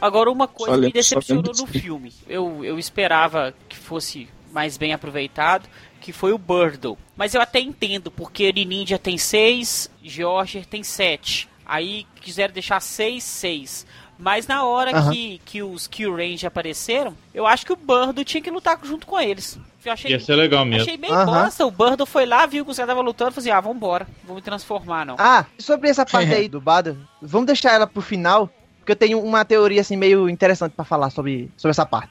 [0.00, 2.12] Agora, uma coisa Só me decepcionou no filme.
[2.28, 5.66] Eu, eu esperava que fosse mais bem aproveitado,
[6.00, 6.98] que foi o Birdle.
[7.16, 11.48] Mas eu até entendo, porque Ninja tem 6, Georger tem 7.
[11.64, 13.86] Aí quiseram deixar 6, 6.
[14.18, 18.42] Mas na hora que, que os Kill Range apareceram, eu acho que o Birdle tinha
[18.42, 19.58] que lutar junto com eles.
[19.84, 20.82] Eu achei, Ia ser legal mesmo.
[20.82, 21.66] achei bem bosta.
[21.66, 24.06] O Birdle foi lá, viu que os caras estavam lutando e falou assim: ah, vambora,
[24.24, 25.16] vou me transformar não.
[25.18, 28.48] Ah, sobre essa parte aí do Bado, vamos deixar ela pro final,
[28.84, 32.10] porque eu tenho uma teoria assim meio interessante pra falar sobre, sobre essa parte.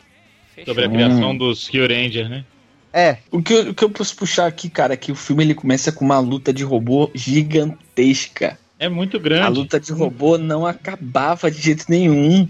[0.55, 0.73] Fechou.
[0.73, 2.43] Sobre a criação dos Kill Ranger, né?
[2.91, 5.43] É, O que, eu, o que eu posso puxar aqui, cara, é que o filme
[5.43, 8.57] ele começa com uma luta de robô gigantesca.
[8.79, 9.59] É muito A grande.
[9.59, 12.47] luta de robô não acabava de jeito nenhum.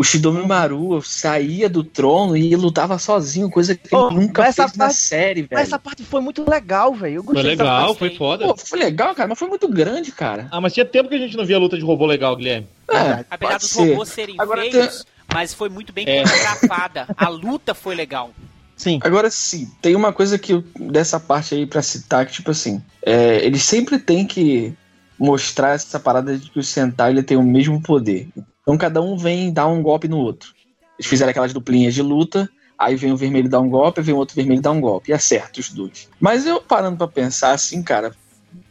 [0.00, 4.56] O Shidomi Maru saía do trono e lutava sozinho, coisa que Oh, ele nunca fez
[4.56, 5.48] na parte- série, velho.
[5.52, 7.16] mas essa parte foi muito legal, velho.
[7.16, 8.46] Eu Foi legal, foi foda.
[8.46, 10.48] Pô, foi legal, cara, mas foi muito grande, cara.
[10.50, 12.66] Ah, mas tinha tempo que a gente não via luta de robô legal, Guilherme.
[12.90, 13.90] É, Apesar dos ser.
[13.90, 16.22] robôs serem Agora feios, mas foi muito bem É.
[16.22, 17.06] coreografada.
[17.14, 18.30] A luta foi legal.
[18.78, 19.00] Sim.
[19.02, 22.82] Agora sim, tem uma coisa que eu- dessa parte aí pra citar que, tipo assim,
[23.04, 24.72] é, eles sempre têm que
[25.18, 28.28] mostrar essa parada de que o Sentai ele tem o mesmo poder.
[28.62, 30.52] Então cada um vem dar um golpe no outro.
[30.98, 34.18] Eles fizeram aquelas duplinhas de luta, aí vem o vermelho dar um golpe, vem o
[34.18, 36.08] outro vermelho dar um golpe, e acerta os dois.
[36.20, 38.14] Mas eu parando pra pensar assim, cara,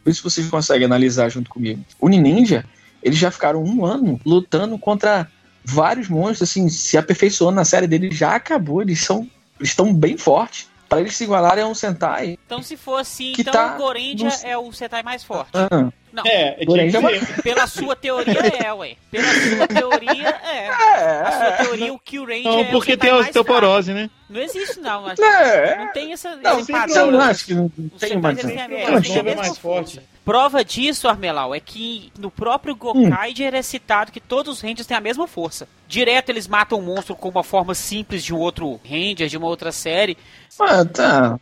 [0.02, 1.84] por isso vocês conseguem analisar junto comigo.
[2.00, 2.64] O Ninja,
[3.02, 5.28] eles já ficaram um ano lutando contra
[5.64, 10.16] vários monstros, assim, se aperfeiçoando na série deles, já acabou, eles são eles estão bem
[10.16, 10.69] fortes.
[10.90, 12.36] Pra eles se igualarem a um Sentai.
[12.44, 15.50] Então, se for assim, então tá o Gorendia no- é o Sentai mais forte.
[15.54, 17.38] Ah, Não, É, é ser.
[17.44, 18.96] pela sua teoria é, ué.
[19.08, 20.68] Pela sua teoria é.
[20.68, 24.10] A sua é, teoria, o Kill Ranger Não, é porque tem a mais osteoporose, né?
[24.28, 25.02] Não existe, não.
[25.02, 25.76] Mas é.
[25.78, 27.06] Não tem essa, Não, esse padrão.
[27.06, 28.34] eu não acho que não tem uma.
[28.34, 30.00] Sentais, eles têm a- Sempre eles o têm a mais mais forte.
[30.30, 34.96] Prova disso, Armelau, é que no próprio Gokaiger é citado que todos os Rangers têm
[34.96, 35.66] a mesma força.
[35.88, 39.48] Direto eles matam um monstro com uma forma simples de um outro Ranger, de uma
[39.48, 40.16] outra série.
[40.60, 41.40] Ah, tá.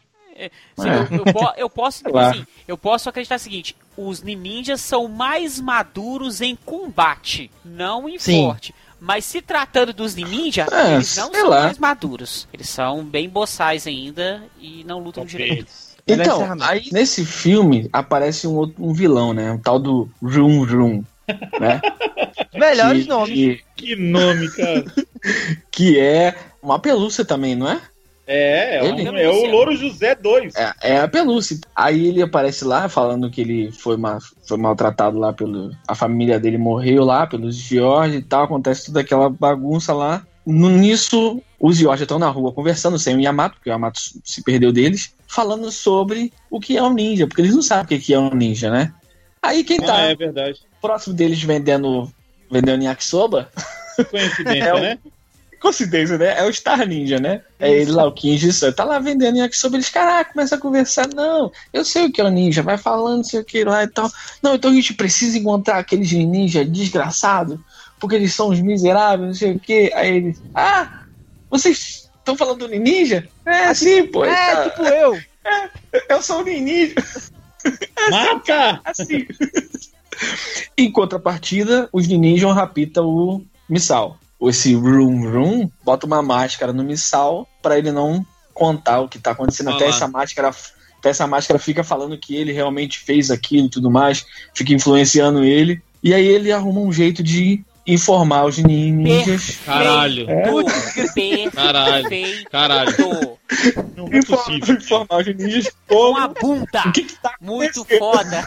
[0.76, 0.98] Assim, É.
[1.12, 5.60] eu, eu po- eu posso, assim, eu posso acreditar o seguinte: os ninjas são mais
[5.60, 8.44] maduros em combate, não em Sim.
[8.44, 8.74] forte.
[9.00, 11.62] Mas se tratando dos ninja, É, eles não são lá.
[11.64, 12.48] mais maduros.
[12.52, 15.70] Eles são bem boçais ainda e não lutam direito.
[16.08, 19.52] Melhor Então, aí nesse filme aparece um outro um vilão, né?
[19.52, 21.04] Um tal do Rum Rum,
[21.60, 21.80] né?
[22.54, 23.34] Melhores que, nomes.
[23.34, 24.84] Que, Que nome, cara.
[25.70, 27.80] que é uma pelúcia também, não é?
[28.30, 29.08] É, é, Ele?
[29.08, 30.54] um- é o Louro José 2.
[30.54, 31.56] É, é a pelúcia.
[31.74, 35.70] Aí ele aparece lá falando que ele foi, ma- foi maltratado lá pelo.
[35.86, 38.44] A família dele morreu lá pelos George e tal.
[38.44, 40.26] Acontece toda aquela bagunça lá.
[40.52, 44.72] Nisso, os George estão na rua conversando sem o Yamato, porque o Yamato se perdeu
[44.72, 48.18] deles, falando sobre o que é um ninja, porque eles não sabem o que é
[48.18, 48.92] um ninja, né?
[49.42, 50.16] Aí quem tá Ah, é
[50.80, 52.10] próximo deles vendendo,
[52.50, 53.50] vendendo yakisoba,
[54.10, 54.98] Coincidência, É o- né?
[55.60, 56.38] coincidência, né?
[56.38, 57.42] É o Star Ninja, né?
[57.58, 61.08] É ele lá, o Kinji San, tá lá vendendo yakisoba, eles, caraca, começa a conversar,
[61.08, 63.88] não, eu sei o que é o ninja, vai falando, sei o que lá e
[63.88, 64.08] tal.
[64.40, 67.58] Não, então a gente precisa encontrar aqueles ninja desgraçados,
[67.98, 69.92] porque eles são os miseráveis, não sei o que.
[69.94, 71.02] Aí ele, ah,
[71.50, 73.28] vocês estão falando do ninja?
[73.44, 75.18] É, sim, pô, É, então, tipo eu.
[76.08, 76.94] eu sou o ninja,
[78.10, 78.80] Mata!
[78.84, 79.26] assim.
[80.76, 84.18] Em contrapartida, os ninjas raptam o Missal.
[84.40, 89.32] Esse Room Room bota uma máscara no Missal pra ele não contar o que tá
[89.32, 89.70] acontecendo.
[89.70, 90.50] Até essa máscara.
[90.98, 95.44] Até essa máscara fica falando que ele realmente fez aquilo e tudo mais, fica influenciando
[95.44, 95.80] ele.
[96.02, 99.58] E aí ele arruma um jeito de informar os ninjas.
[99.64, 100.26] Caralho.
[100.94, 101.52] Perfeito.
[101.56, 102.08] Caralho.
[102.08, 102.50] Perfeito.
[102.50, 103.38] Caralho.
[103.96, 104.74] Não é Informa- possível.
[104.76, 106.82] informar os ninjas Com a bunda.
[106.86, 108.46] O que que tá Muito foda.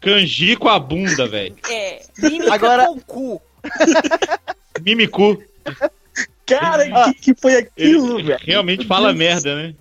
[0.00, 1.56] Kanji com a bunda, velho.
[1.70, 3.42] É, mímica Agora- com cu.
[4.84, 5.42] Mimiku.
[6.46, 7.12] Cara, o Ah.
[7.14, 8.38] que, que foi aquilo, velho?
[8.42, 9.74] realmente fala merda, né?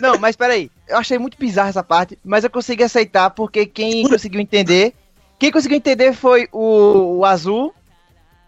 [0.00, 0.70] Não, mas peraí.
[0.88, 4.94] Eu achei muito bizarra essa parte, mas eu consegui aceitar porque quem conseguiu entender.
[5.42, 7.74] Quem conseguiu entender foi o, o azul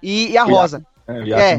[0.01, 0.87] e, e a rosa.
[1.09, 1.57] É,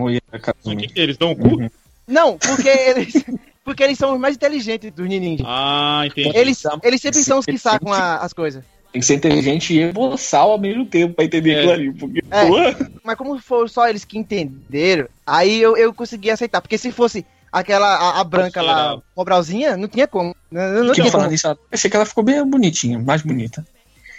[0.72, 1.48] e que eles dão o cu?
[1.60, 1.70] Uhum.
[2.08, 3.14] Não, porque eles.
[3.66, 5.44] Porque eles são os mais inteligentes dos ninjas.
[5.50, 6.38] Ah, entendi.
[6.38, 8.64] Eles, eles sempre são os que sacam a- as coisas.
[8.94, 11.58] Tem que ser inteligente e boçal ao mesmo tempo pra entender É.
[11.58, 11.92] aquilo ali.
[11.92, 12.86] Porque, É.
[13.04, 16.62] Mas como foram só eles que entenderam, aí eu, eu consegui aceitar.
[16.62, 20.36] Porque se fosse aquela, a, a branca lá, cobralzinha, não tinha como.
[20.52, 21.32] Não, não que tinha falando como.
[21.32, 23.66] nisso, eu achei que ela ficou bem bonitinha, mais bonita.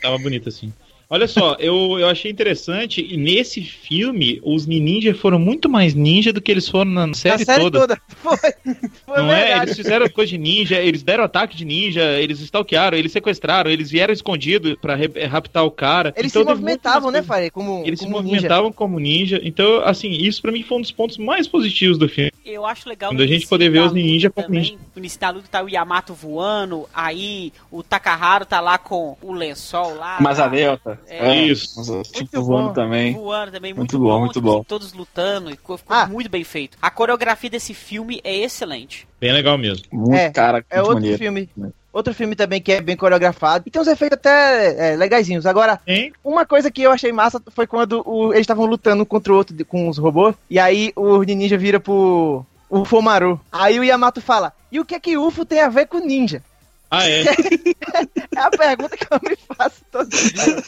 [0.03, 0.73] Tava bonito assim.
[1.09, 6.33] Olha só, eu, eu achei interessante, e nesse filme, os ninja foram muito mais ninja
[6.33, 7.79] do que eles foram na série, a série toda.
[7.81, 8.01] toda.
[8.17, 8.37] Foi.
[8.37, 9.45] Foi Não é?
[9.45, 9.63] verdade.
[9.67, 13.89] Eles fizeram coisa de ninja, eles deram ataque de ninja, eles stalkearam, eles sequestraram, eles
[13.89, 16.13] vieram escondidos pra re- raptar o cara.
[16.17, 17.51] Eles Então, se movimentavam, né, Farei?
[17.51, 17.85] Como.
[17.87, 18.33] Eles se como ninja.
[18.33, 19.41] movimentavam como ninja.
[19.45, 22.33] Então, assim, isso pra mim foi um dos pontos mais positivos do filme.
[22.45, 23.11] Eu acho legal.
[23.11, 25.69] Quando a gente poder ver os ninja luta como No início da luta tá o
[25.69, 30.19] Yamato voando, aí o Takaharu tá lá com o lençol lá.
[30.21, 30.96] Mas a Delta.
[31.09, 31.37] É.
[31.45, 31.75] Isso.
[31.77, 32.75] Mas, Muito tipo, voando bom.
[32.75, 33.15] também.
[33.15, 34.65] Voando também, Muito muito, bom, bom, muito tipo bom.
[34.65, 36.07] todos lutando, e ficou, Ah.
[36.07, 36.77] muito bem feito.
[36.81, 39.07] A coreografia desse filme é excelente.
[39.21, 39.85] Bem legal mesmo.
[39.93, 41.19] Muito É, cara, É outro maneiro.
[41.19, 41.49] filme.
[41.93, 43.65] Outro filme também que é bem coreografado.
[43.67, 45.47] E tem uns efeitos até é, legaisinhos.
[45.47, 46.13] Agora, Hein?
[46.23, 49.37] uma coisa que eu achei massa foi quando o- eles estavam lutando um contra o
[49.37, 50.35] outro de- com os robôs.
[50.51, 53.41] E aí o ninja vira pro o Fomaru.
[53.51, 56.43] Aí o Yamato fala: E o que é que UFO tem a ver com ninja?
[56.91, 57.25] Ah, é.
[58.37, 60.63] É a pergunta que eu me faço todo dia.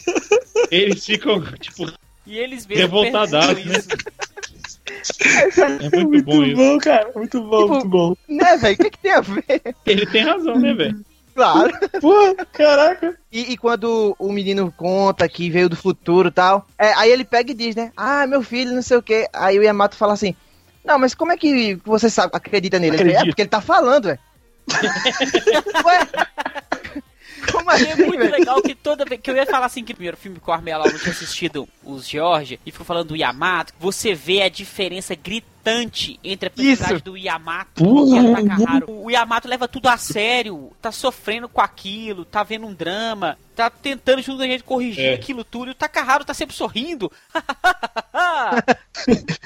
[0.71, 1.87] Eles ficam, tipo,
[2.27, 3.53] E eles perguntam né?
[3.61, 3.89] isso.
[5.93, 6.57] é muito, bom isso.
[6.57, 7.11] bom, cara.
[7.15, 8.17] Muito bom, Tipo, muito bom.
[8.29, 8.75] Né, velho?
[8.75, 9.63] O que, que tem a ver?
[9.87, 11.05] Ele tem razão, né, velho?
[11.35, 11.71] Claro.
[12.01, 13.17] Pô, caraca.
[13.31, 17.25] E, e quando o menino conta que veio do futuro e tal, é, aí ele
[17.25, 17.93] pega e diz, né?
[17.97, 19.29] Ah, meu filho, não sei o quê.
[19.33, 20.35] Aí o Yamato fala assim:
[20.85, 22.97] Não, mas como é que você sabe, acredita nele?
[22.97, 23.31] Ele fala, é Acredito.
[23.33, 24.19] porque ele tá falando, é.
[25.85, 26.09] Ué?
[27.53, 28.31] Como E assim, é muito velho?
[28.33, 30.53] legal que toda vez que eu ia falar assim que no primeiro filme que o
[30.53, 35.15] Armelau não tinha assistido os George e ficou falando do Yamato, você vê a diferença
[35.15, 37.05] gritante entre a personagem Isso.
[37.05, 38.87] do Yamato e a Takaharu.
[39.05, 43.71] O Yamato leva tudo a sério, tá sofrendo com aquilo, tá vendo um drama, tá
[43.71, 45.15] tentando junto com a gente corrigir É.
[45.15, 47.11] aquilo tudo e o Takaharu tá sempre sorrindo.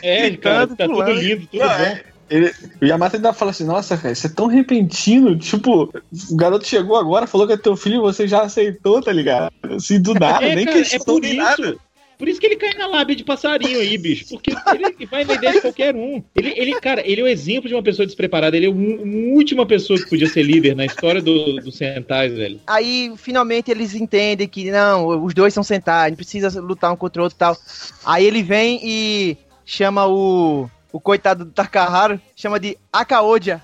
[0.03, 1.13] É, cara, tá tudo pulando.
[1.13, 1.75] lindo, tudo Não, bom.
[1.75, 2.05] é.
[2.33, 5.93] Ele, o Yamato ainda fala assim, nossa, cara, isso é tão repentino, tipo,
[6.31, 9.53] o garoto chegou agora, falou que é teu filho e você já aceitou, tá ligado?
[9.63, 11.43] Assim, do nada, É, nem cara, é questionou por nem isso.
[11.43, 11.77] nada.
[12.19, 14.27] Por isso que ele cai na lábia de passarinho aí, bicho.
[14.31, 16.23] Porque ele vai na ideia de qualquer um.
[16.37, 18.57] Ele, ele, cara, ele é o exemplo de uma pessoa despreparada.
[18.57, 22.61] Ele é a última pessoa que podia ser líder na história do, do Sentais, velho.
[22.67, 27.21] Aí finalmente eles entendem que não, os dois são Sentai, não precisa lutar um contra
[27.21, 27.57] o outro e tal.
[28.05, 33.61] Aí ele vem e chama o, o coitado do Takaharu, chama de Akaoja.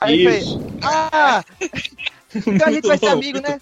[0.00, 0.60] Aí ele Isso.
[0.80, 1.44] faz, ah,
[2.34, 3.60] então a gente vai ser amigo, né?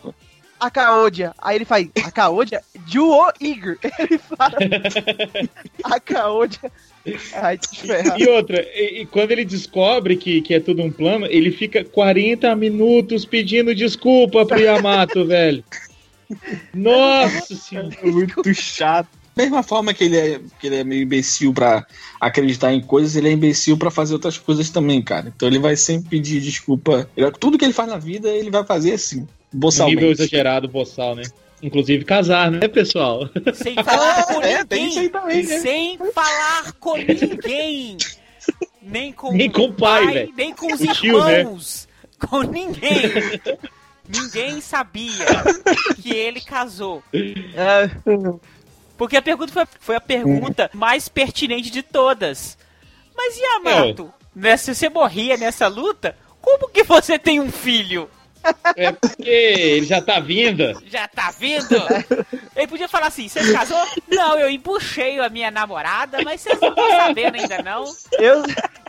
[0.61, 1.35] Akaoja.
[1.39, 2.61] Aí ele faz, Akaoja?
[2.87, 3.77] Juo Igor.
[3.99, 4.57] Ele fala,
[5.85, 6.73] Akaoja.
[7.35, 8.21] Ai, te ferrar.
[8.21, 11.85] E outra, e, e quando ele descobre que, que é tudo um plano, ele fica
[11.85, 15.65] 40 minutos pedindo desculpa pro Yamato, velho.
[16.75, 17.97] Nossa senhora.
[18.03, 19.18] Muito chato.
[19.39, 21.87] Da mesma forma que ele, é, que ele é meio imbecil pra
[22.21, 25.33] acreditar em coisas, ele é imbecil pra fazer outras coisas também, cara.
[25.35, 27.09] Então ele vai sempre pedir desculpa.
[27.17, 31.15] Ele- tudo que ele faz na vida, ele vai fazer assim, Um nível exagerado, boçal,
[31.15, 31.23] né?
[31.63, 33.31] Inclusive casar, né, pessoal?
[33.55, 35.21] Sem falar com é, tem isso aí ninguém.
[35.21, 35.59] também, né?
[35.61, 37.97] Sem falar com ninguém.
[38.83, 40.33] Nem com, Nem com o pai, velho.
[40.37, 41.39] Nem com os O tio, né?
[41.41, 41.87] irmãos.
[42.29, 43.41] Com ninguém.
[44.09, 45.27] ninguém sabia
[46.03, 47.03] que ele casou.
[47.15, 47.89] É,
[48.99, 52.59] Porque a pergunta foi, foi a pergunta mais pertinente de todas.
[53.17, 58.11] Mas Yamato, né, se você morria nessa luta, como que você tem um filho?
[58.77, 60.83] É porque ele já tá vindo.
[60.87, 61.77] Já tá vendo?
[62.57, 63.79] Ele podia falar assim, você casou?
[64.09, 67.85] Não, eu embuchei a minha namorada, mas vocês não estão sabendo ainda não.
[68.19, 68.43] eu,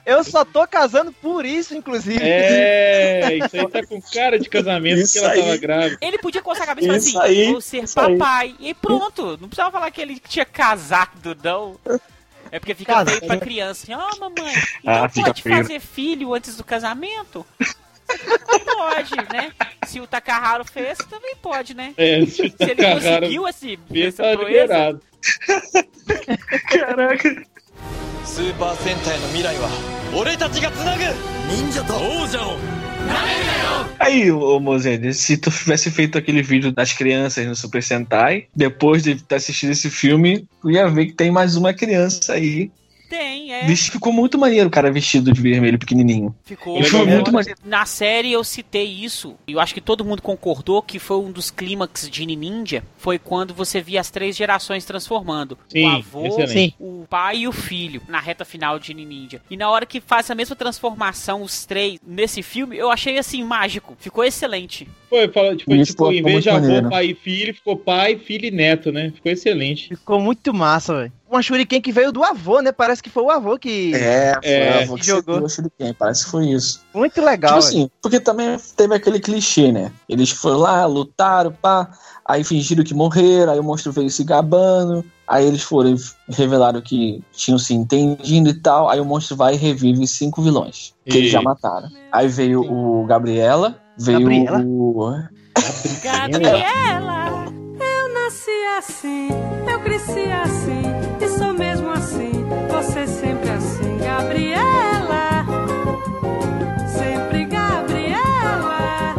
[0.06, 2.20] Eu só tô casando por isso, inclusive.
[2.22, 5.98] É, isso aí tá com cara de casamento Isso porque ela tava grávida.
[6.02, 8.18] Ele podia coçar a cabeça e falar assim, aí, vou ser isso aí.
[8.18, 8.56] papai.
[8.60, 11.78] E pronto, não precisava falar que ele tinha casado, não.
[12.52, 13.84] É porque fica feio pra criança.
[13.84, 15.56] assim, Ó, mamãe, então Ah, pode feio.
[15.58, 17.46] fazer filho antes do casamento?
[18.66, 19.52] Pode, né?
[19.86, 21.94] Se o Takaharo fez, também pode, né?
[21.96, 25.02] É, se Se ele conseguiu esse, fez, essa tá proeza, liberado.
[26.70, 27.44] Caraca.
[28.29, 29.68] スーパー戦隊の未来は
[30.16, 31.03] 俺たちがつなぐ
[31.49, 32.85] 忍者と王者を
[33.99, 39.03] Aí, ô Mozene, se tu tivesse feito aquele vídeo das crianças no Super Sentai, depois
[39.03, 42.70] de ter assistido esse filme, tu ia ver que tem mais uma criança aí.
[43.10, 43.65] tem, é.
[43.65, 46.36] Vixe, ficou muito maneiro o cara vestido de vermelho pequenininho.
[46.43, 47.15] Ficou Ele foi legal.
[47.15, 47.60] muito maneiro.
[47.65, 51.32] Na série eu citei isso, e eu acho que todo mundo concordou que foi um
[51.32, 55.58] dos clímax de Ninja, foi quando você via as três gerações transformando.
[55.67, 56.76] Sim, o avô, excelente.
[56.80, 59.41] O pai e o filho, na reta final de Ninja.
[59.50, 63.43] E na hora que faz a mesma transformação, os três, nesse filme, eu achei assim,
[63.43, 63.95] mágico.
[64.00, 64.88] Ficou excelente.
[65.10, 66.89] Foi, fala, tipo, Isso, tipo pô, em ficou vez de muito avô, maneiro.
[66.89, 69.12] pai e filho, ficou pai, filho e neto, né?
[69.15, 69.89] Ficou excelente.
[69.89, 71.12] Ficou muito massa, velho.
[71.30, 72.72] Uma shuriken que veio do avô, né?
[72.72, 73.94] Parece que foi o avô que...
[73.94, 74.80] É, foi É.
[74.80, 75.36] a avó que Jogou.
[75.36, 75.46] jogou.
[75.46, 76.82] o Shuriken, parece que foi isso.
[76.94, 79.92] Muito legal, Tipo assim, porque também teve aquele clichê, né?
[80.10, 81.88] Eles foram lá, lutaram, pá,
[82.26, 85.98] aí fingiram que morreram, aí o monstro veio se gabando, aí eles foram e
[86.34, 90.94] revelaram que tinham se entendido e tal, aí o monstro vai e revive cinco vilões,
[91.06, 91.89] que eles E- já mataram.
[92.12, 94.60] Aí veio o Gabriela, veio Gabriela?
[94.65, 95.13] o...
[96.02, 97.59] Gabriela!
[98.47, 99.28] Eu nasci assim,
[99.69, 100.82] eu cresci assim,
[101.21, 102.32] e sou mesmo assim,
[102.69, 105.45] você sempre assim, Gabriela.
[106.88, 109.15] Sempre Gabriela.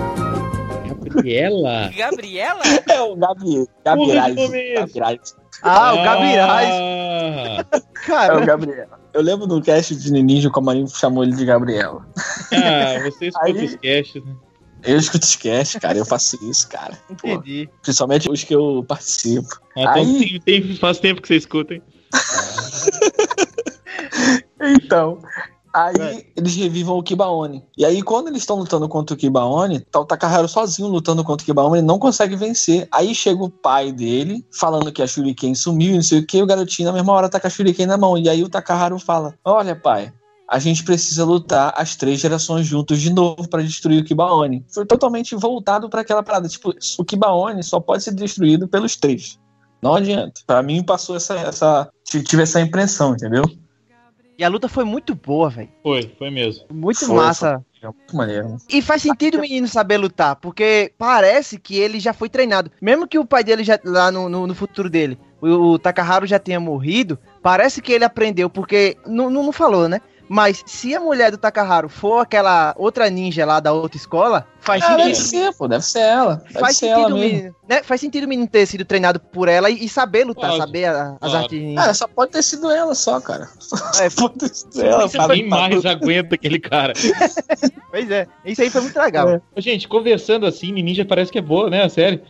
[1.05, 1.91] Gabriela?
[1.95, 2.63] Gabriela?
[2.89, 3.67] É o Gabi,
[4.35, 4.75] nome é?
[4.75, 5.19] Gabriel.
[5.63, 6.71] Ah, o Gabirais.
[6.71, 8.89] Ah, É o Cara, Gabriel.
[9.13, 12.07] Eu lembro do cast de Ninja como a Marinho chamou ele de Gabriela.
[12.17, 14.35] ah, você escuta Aí- os casts, né?
[14.85, 16.99] Eu escuto cast, cara, eu faço isso, cara.
[17.21, 17.69] Pô, entendi.
[17.83, 19.49] principalmente os que eu participo.
[19.77, 21.83] Ah, Aí- tem- tem- faz tempo que você escuta, hein?
[24.63, 25.19] Então,
[25.75, 27.65] aí eles revivam o Kibaone.
[27.79, 31.43] E aí, quando eles estão lutando contra o Kibaone, tá o Takaharo sozinho lutando contra
[31.43, 32.87] o Kibaone, ele não consegue vencer.
[32.93, 36.43] Aí chega o pai dele, falando que a Shuriken sumiu, e não sei o que,
[36.43, 38.19] o garotinho na mesma hora tá com a Shuriken na mão.
[38.19, 40.13] E aí o Takaharo fala: Olha, pai.
[40.51, 44.67] A gente precisa lutar as três gerações juntos de novo pra destruir o Kibaone.
[44.69, 46.49] Foi totalmente voltado pra aquela parada.
[46.49, 49.39] Tipo, o Kibaone só pode ser destruído pelos três.
[49.81, 50.41] Não adianta.
[50.45, 51.89] Pra mim passou essa, essa.
[52.05, 53.45] Tive essa impressão, entendeu?
[54.37, 55.69] E a luta foi muito boa, velho.
[55.85, 56.65] Foi, foi mesmo.
[56.73, 57.65] Muito Foi, massa.
[57.83, 58.57] É muito maneiro.
[58.69, 62.71] E faz sentido o menino saber lutar, porque parece que ele já foi treinado.
[62.81, 66.27] Mesmo que o pai dele já lá no, no, no futuro dele, o, o Takaharu
[66.27, 70.01] já tenha morrido, parece que ele aprendeu, porque não, não, não falou, né?
[70.33, 74.81] Mas se a mulher do Takaharu for aquela outra ninja lá da outra escola, faz
[74.85, 75.45] Ah, deve sentido.
[75.47, 76.37] ser, pô, deve ser ela.
[76.47, 77.37] Deve Faz ser ela sentido, o mesmo.
[77.37, 77.83] menino, né?
[77.83, 80.85] faz sentido o menino ter sido treinado por ela e, e saber lutar, Claro, saber
[80.85, 81.83] a- as artes ninja.
[81.83, 83.49] Ah, só pode ter sido ela só, cara.
[84.01, 85.09] É, Só pode ter sido ela.
[85.11, 85.35] Cara.
[85.35, 86.93] nem mais aguenta aquele cara.
[87.91, 89.29] Pois é, isso aí foi muito legal.
[89.29, 89.41] É.
[89.57, 91.83] Gente, conversando assim, Ninja parece que é boa, né?
[91.83, 92.23] A série.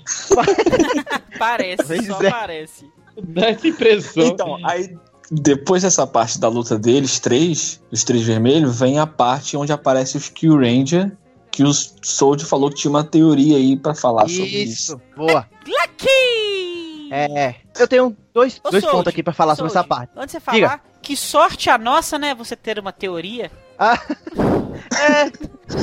[1.38, 2.30] Parece, Pois só é.
[2.30, 2.90] parece.
[3.22, 4.24] Dá essa impressão.
[4.26, 4.96] Então, aí
[5.30, 10.16] depois dessa parte da luta deles, três, os três vermelhos, vem a parte onde aparece
[10.16, 11.16] os Kill Ranger,
[11.52, 14.92] que o Sold falou que tinha uma teoria aí pra falar sobre isso.
[14.94, 15.46] Isso, boa.
[15.66, 17.08] Lucky!
[17.12, 20.12] É, eu tenho dois, Ô, dois Sold, pontos aqui pra falar sobre essa parte.
[20.16, 20.80] Antes de você falar, Diga.
[21.02, 22.34] que sorte a nossa, né?
[22.34, 23.50] Você ter uma teoria.
[24.98, 25.30] É,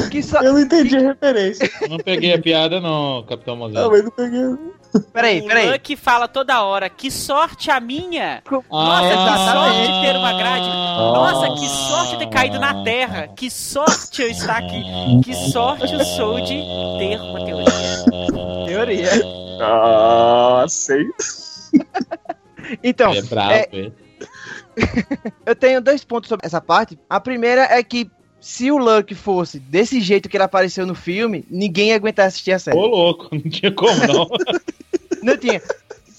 [0.09, 0.41] que só...
[0.41, 1.69] Eu não entendi a referência.
[1.89, 3.91] Não peguei a piada, não, Capitão Não, Mozart.
[3.91, 4.41] mas não peguei.
[5.13, 5.69] Peraí, o peraí.
[5.71, 8.41] Lucky fala toda hora, que sorte a minha!
[8.45, 8.61] Ah.
[8.71, 10.67] Nossa, que sorte de ter uma grade!
[10.69, 11.11] Ah.
[11.13, 13.27] Nossa, que sorte ter caído na terra!
[13.35, 14.83] Que sorte eu estar aqui!
[15.23, 16.61] Que sorte eu sou de
[16.99, 18.65] ter uma teoria!
[18.65, 19.09] Teoria.
[19.61, 21.05] Ah, sei.
[22.83, 23.91] Então, É bravo, é.
[25.45, 26.99] eu tenho dois pontos sobre essa parte.
[27.09, 31.45] A primeira é que se o Luck fosse desse jeito que ele apareceu no filme,
[31.49, 32.77] ninguém ia aguentar assistir a série.
[32.77, 34.27] Ô, louco, não tinha como, não.
[35.21, 35.61] Não tinha.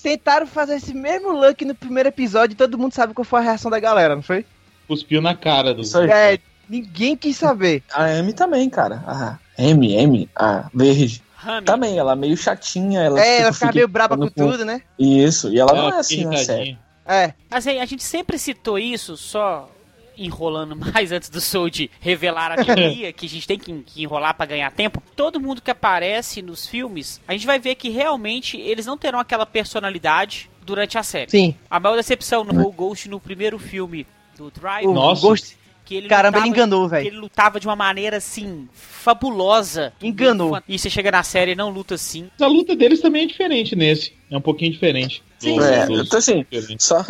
[0.02, 3.42] Tentaram fazer esse mesmo Luck no primeiro episódio e todo mundo sabe qual foi a
[3.42, 4.44] reação da galera, não foi?
[4.86, 5.82] Cuspiu na cara do.
[5.82, 6.10] Isso aí.
[6.10, 6.38] É,
[6.68, 7.82] ninguém quis saber.
[7.92, 9.02] A M também, cara.
[9.06, 11.22] A M, M, a verde.
[11.64, 13.00] Também, ela é meio chatinha.
[13.00, 14.82] Ela, É, tipo, ela ficava fica meio braba com tudo, né?
[14.98, 16.62] Isso, e ela não é assim na série.
[16.70, 16.78] irritadinho.
[17.06, 17.32] É.
[17.50, 19.70] assim, a gente sempre citou isso, só
[20.18, 21.68] enrolando mais antes do Soul
[22.00, 25.02] revelar a teoria, que a gente tem que, que enrolar pra ganhar tempo.
[25.16, 29.18] Todo mundo que aparece nos filmes, a gente vai ver que realmente eles não terão
[29.18, 31.30] aquela personalidade durante a série.
[31.30, 31.54] Sim.
[31.70, 34.06] A maior decepção no Ghost no primeiro filme
[34.36, 35.22] do Drive O Nossa.
[35.22, 37.06] Ghost, que ele Caramba, ele lutava- enganou, que velho.
[37.06, 39.92] ele lutava de uma maneira assim fabulosa.
[40.02, 40.60] Enganou.
[40.68, 42.28] E você chega na série e não luta assim.
[42.40, 44.12] A luta deles também é diferente nesse.
[44.30, 45.22] É um pouquinho diferente.
[45.38, 46.44] Sim, dos- é, dos- então assim,
[46.78, 47.04] só,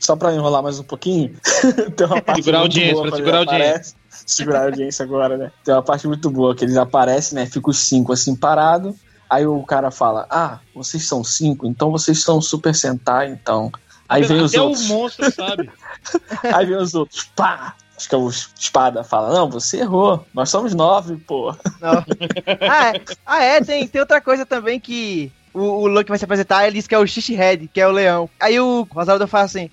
[0.00, 1.36] só pra enrolar mais um pouquinho,
[1.94, 3.94] tem uma parte Segurar a muito audiência, boa segurar a ele aparece.
[4.26, 5.52] Segurar a audiência agora, né?
[5.62, 7.46] Tem uma parte muito boa que eles aparecem, né?
[7.46, 8.96] Fica os cinco assim parados.
[9.28, 13.70] Aí o cara fala: Ah, vocês são cinco, então vocês são Super Sentai, então.
[14.08, 14.90] Aí vem os Até outros.
[14.90, 15.70] o monstro sabe.
[16.52, 17.76] Aí vem os outros, pá!
[17.96, 20.24] Acho que é o espada fala: Não, você errou.
[20.32, 21.54] Nós somos nove, pô.
[21.80, 22.04] Não.
[22.68, 26.24] Ah, é, ah, é tem, tem outra coisa também que o, o Luke vai se
[26.24, 28.28] apresentar, ele diz que é o Xixi-Head, que é o leão.
[28.38, 29.70] Aí o Rosaldo fala assim,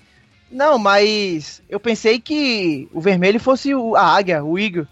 [0.50, 4.86] não, mas eu pensei que o vermelho fosse o- a águia, o Eagle.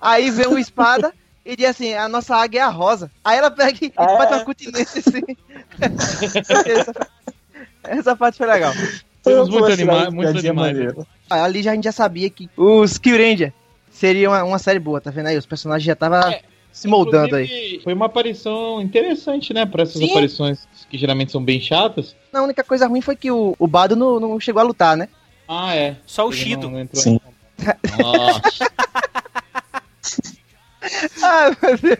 [0.00, 1.12] Aí vem o espada
[1.44, 3.10] e diz assim, a nossa águia é a rosa.
[3.24, 4.18] Aí ela pega e É.
[4.18, 5.22] bate uma cutinete assim.
[6.66, 6.92] essa,
[7.84, 8.72] essa parte foi legal.
[9.22, 10.76] Temos muito tirar anima- esse muitos piadinha animais.
[10.76, 11.06] maneiro.
[11.30, 13.52] Ali já, a gente já sabia que os Kyuranger
[13.90, 15.36] seria uma, uma série boa, tá vendo aí?
[15.36, 16.42] Os personagens já estavam É,
[16.72, 17.80] se moldando aí.
[17.84, 19.64] Foi uma aparição interessante, né?
[19.66, 20.10] Pra essas Sim.
[20.10, 22.16] aparições que geralmente são bem chatas.
[22.32, 25.08] A única coisa ruim foi que o, o Bado não, não chegou a lutar, né?
[25.46, 25.96] Ah, é.
[26.06, 26.70] Só o Ele Shido.
[26.70, 27.20] não entrou Sim.
[27.98, 28.72] Nossa.
[31.22, 31.98] Ah, meu Deus.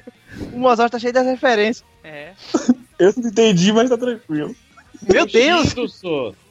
[0.53, 1.85] O Mozart tá cheio das referências.
[2.03, 2.33] É.
[2.99, 4.55] Eu não entendi, mas tá tranquilo.
[5.11, 5.75] Meu Deus!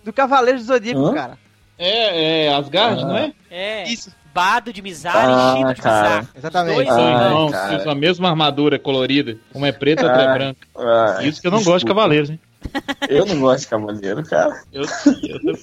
[0.03, 1.13] Do Cavaleiro do Zodíaco, Hã?
[1.13, 1.37] cara.
[1.77, 3.05] É, é Asgard, Ah.
[3.07, 3.33] não é?
[3.49, 3.89] É.
[3.89, 4.11] Isso.
[4.34, 6.08] Bado de Mizar Ah, e Shido de cara.
[6.08, 6.28] Mizar.
[6.36, 6.74] Exatamente.
[6.74, 7.24] Dois São Ah, irmãos.
[7.30, 7.68] irmãos cara.
[7.68, 9.36] que usam a mesma armadura colorida.
[9.54, 10.34] Uma é preta, outra é Ah.
[10.34, 10.68] branca.
[10.76, 11.94] Ah, Isso que eu não gosto de desculpa.
[12.00, 12.40] cavaleiros, hein?
[13.08, 14.60] Eu não gosto de cavaleiro, cara.
[14.72, 15.56] Eu, eu tô-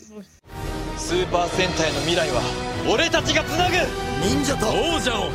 [0.98, 2.41] スーパー戦隊の未来は
[2.89, 3.76] 俺たちがつなぐ
[4.26, 5.30] 忍者と王者を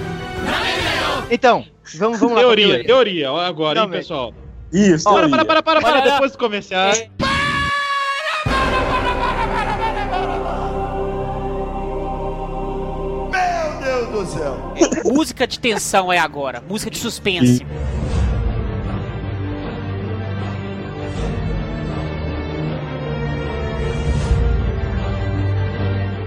[1.30, 1.64] Então,
[1.98, 2.40] vamos, vamos lá.
[2.42, 3.32] pra Teoria, teoria.
[3.32, 4.02] Ó, Agora, Não, hein, velho.
[4.02, 4.34] pessoal.
[4.72, 5.30] Isso, Para, teoria.
[5.36, 6.00] para, para, para, para.
[6.02, 6.98] Olha, Depois dos comerciais.
[7.00, 7.08] É,
[14.23, 14.73] do céu!
[15.05, 16.63] música de tensão é agora.
[16.67, 17.65] Música de suspense.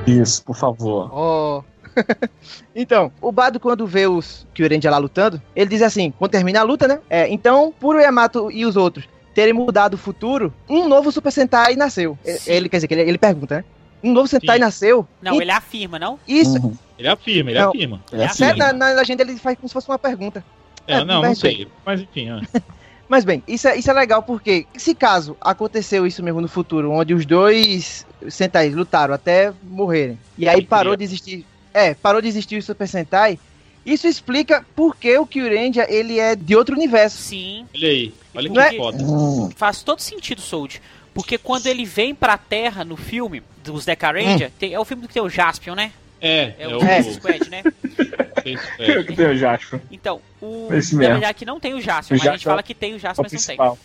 [0.07, 1.11] Isso, por favor.
[1.12, 1.62] Ó.
[2.76, 6.62] então, o Bado, quando vê os Kyuranger lá lutando, ele diz assim: quando termina a
[6.62, 7.01] luta, né?
[7.11, 11.76] É, então, por Yamato e os outros terem mudado o futuro, um novo Super Sentai
[11.76, 12.16] nasceu.
[12.24, 12.51] Sim.
[12.51, 13.64] Ele, quer dizer, que ele, ele pergunta, né?
[14.09, 14.61] Um novo Sentai Sim.
[14.61, 15.07] nasceu.
[15.20, 16.18] Não, E ele afirma, não?
[16.26, 16.57] Isso.
[16.59, 16.74] Uhum.
[16.98, 17.68] Ele afirma, ele Não.
[17.70, 18.00] afirma.
[18.12, 18.40] Ele é É.
[18.40, 20.44] Né, na, na legenda ele faz como se fosse uma pergunta.
[20.86, 21.34] É, É, não, não bem.
[21.34, 21.68] sei.
[21.84, 22.40] Mas enfim, ó.
[23.09, 26.90] Mas bem, isso é, isso é legal porque, se caso aconteceu isso mesmo no futuro,
[26.90, 30.96] onde os dois Sentais lutaram até morrerem, e aí parou queria.
[31.07, 31.46] de existir.
[31.72, 33.38] É, parou de existir o Super Sentai,
[33.84, 37.18] isso explica por que o Kyuranger ele é de outro universo.
[37.18, 37.64] Sim.
[37.76, 38.14] Olha aí.
[38.34, 39.02] Olha Não é- que foda.
[39.04, 40.82] Hum, Faz todo sentido, Sold.
[41.14, 43.40] Porque quando ele vem pra Terra no filme
[43.72, 45.92] dos Deca Ranger, tem- é o filme que tem o Jaspion, né?
[46.20, 46.80] É, É, é o o.
[46.80, 47.62] Suicide Squad, né?
[48.78, 49.02] é.
[49.04, 49.80] que tem o Jasper.
[49.90, 50.68] Então, o.
[50.70, 52.94] Na verdade, aqui não tem o Jaspion, O mas a gente Jaspion fala que tem
[52.94, 53.56] o É Jaspion, o mas não tem.
[53.56, 53.78] principal.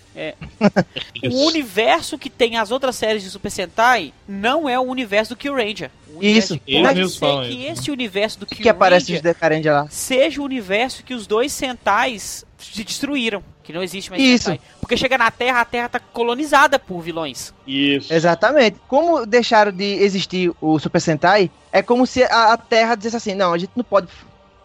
[1.34, 5.38] O universo que tem as outras séries de Super Sentai não é o universo do
[5.38, 5.90] Kill Ranger.
[6.16, 6.58] O Isso.
[6.60, 7.72] Pode ser falam que isso.
[7.82, 9.88] esse universo do Que, Kill que aparece os Ranger Decaranger lá.
[9.90, 13.44] seja o universo que os dois Sentais se destruíram.
[13.72, 14.44] Que não existe mais Isso.
[14.46, 14.60] Sentai.
[14.80, 17.54] Porque chega na Terra, a Terra tá colonizada por vilões.
[17.66, 18.14] Isso.
[18.14, 18.78] Exatamente.
[18.88, 23.34] Como deixaram de existir o Super Sentai, é como se a, a Terra dissesse assim:
[23.34, 24.10] não, a gente não pode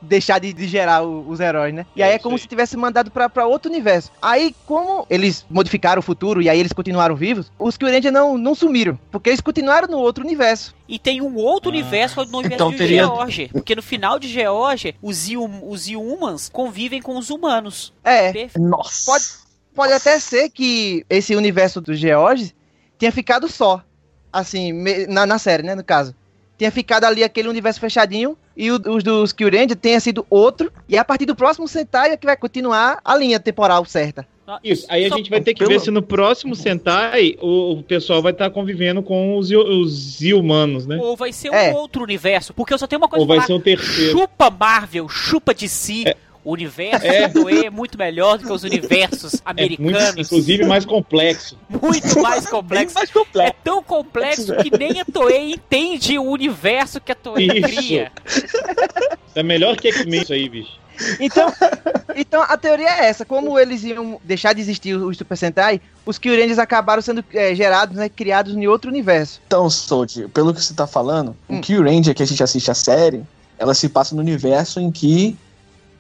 [0.00, 1.86] deixar de, de gerar o- os heróis, né?
[1.96, 4.12] E aí é como se tivesse mandado pra, pra outro universo.
[4.20, 8.54] Aí, como eles modificaram o futuro e aí eles continuaram vivos, os Kyuranger não, não
[8.54, 10.74] sumiram, porque eles continuaram no outro universo.
[10.88, 11.72] E tem um outro Ah.
[11.72, 13.48] universo no universo Então de teria- George.
[13.52, 17.92] Porque no final de George, os, Yum, os Humans convivem com os humanos.
[18.04, 18.60] É, Perfeito.
[18.60, 19.04] Nossa.
[19.10, 19.24] Pode-
[19.74, 22.54] pode até ser que esse universo do George
[22.98, 23.82] tenha ficado só,
[24.32, 24.72] assim,
[25.08, 26.14] na, na série, né, no caso.
[26.58, 30.96] Tenha ficado ali aquele universo fechadinho e o- os dos Kyuranger tenha sido outro, e
[30.96, 34.26] a partir do próximo Sentai é que vai continuar a linha temporal certa.
[34.62, 37.72] Isso, aí a Só- gente vai ter que pelo- ver se no próximo Sentai o,
[37.72, 40.96] o pessoal vai estar convivendo com os, os humanos, né?
[41.02, 41.74] Ou vai ser um É.
[41.74, 42.54] outro universo.
[42.54, 44.12] Porque eu só tenho uma coisa Ou vai pra ser um terceiro.
[44.12, 46.14] Chupa Marvel, chupa DC.
[46.46, 47.26] O universo É.
[47.26, 50.26] do E é muito melhor do que os universos É muito, americanos.
[50.26, 51.58] inclusive mais complexo.
[51.68, 52.94] muito mais complexo.
[52.94, 53.56] mais É completo.
[53.64, 57.62] tão complexo que nem a Toei entende o universo que a Toei Isso.
[57.76, 58.12] cria.
[59.34, 60.78] É melhor que X-Men isso aí, bicho.
[61.20, 61.52] Então,
[62.14, 66.16] então a teoria é essa, como eles iam deixar de existir os Super Sentai, os
[66.16, 69.40] Kyurangers acabaram sendo é, gerados, né, criados em outro universo.
[69.48, 71.58] Então, Sold, pelo que você tá falando, Hum.
[71.58, 73.22] o Kill Ranger que a gente assiste a série,
[73.58, 75.36] ela se passa no universo em que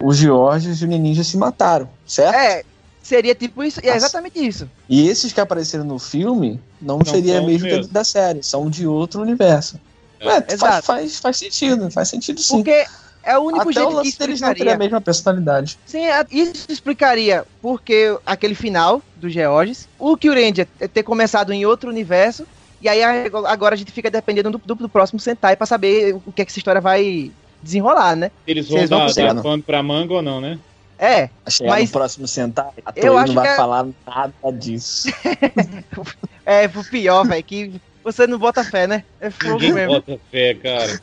[0.02, 2.34] os Georges e o Ninja se mataram, certo?
[2.34, 2.62] É,
[3.02, 4.68] seria tipo isso, e é exatamente isso.
[4.88, 8.86] E esses que apareceram no filme não, Não seria mesmo dentro da série, são de
[8.86, 9.80] outro universo.
[10.20, 10.86] É, faz, Exato.
[10.86, 12.56] faz, faz sentido, faz sentido sim.
[12.56, 12.86] Porque
[13.22, 15.78] é o único Até o jeito que lance deles não terem a mesma personalidade.
[15.84, 22.46] Sim, isso explicaria porque aquele final do Georges, o Kyurendia ter começado em outro universo,
[22.80, 23.02] e aí
[23.46, 26.44] agora a gente fica dependendo do, do, do próximo Sentai pra saber o que é
[26.44, 27.32] que essa história vai
[27.66, 28.30] desenrolar, né?
[28.46, 30.58] Eles vão vão dar, conseguir, dar pano pra manga ou não, né?
[30.98, 35.08] É, Chegar Mas- no próximo Sentai, a Eu Toei não vai é- falar nada disso.
[36.46, 39.04] é o pior, velho, que você não bota fé, né?
[39.20, 39.94] É fogo Ninguém mesmo.
[39.94, 41.00] bota fé, cara.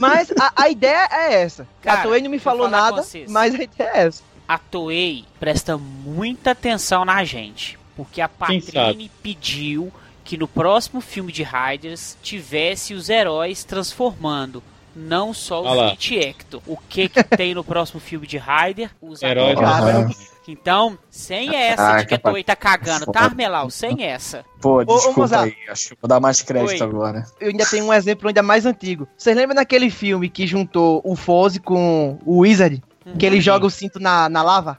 [0.00, 1.66] Mas a, a ideia é essa.
[1.82, 4.22] Cara, a Toei não me falou nada, mas a ideia é essa.
[4.48, 7.78] A Toei presta muita atenção na gente.
[7.94, 9.92] Porque a Patrine pediu
[10.24, 14.62] que no próximo filme de Riders tivesse os heróis transformando.
[14.94, 15.86] Não só o Olha lá.
[15.96, 16.60] Fleet Hector.
[16.66, 18.90] O que que tem no próximo filme de Rider?
[19.00, 20.32] Os Heróis.
[20.46, 22.18] Então, sem essa Ah, de que a.
[22.18, 23.70] Toei tá cagando, tá, Armelau?
[23.70, 24.44] Sem essa.
[24.60, 25.44] Pô, ô, desculpa Mozart.
[25.44, 25.70] aí.
[25.70, 26.82] Acho que vou dar mais crédito Oi.
[26.82, 27.24] agora.
[27.40, 29.06] Eu ainda tenho um exemplo ainda mais antigo.
[29.16, 32.82] Vocês lembram daquele filme que juntou o Foze com o Wizard?
[33.18, 34.78] Que ele joga o cinto na, na lava?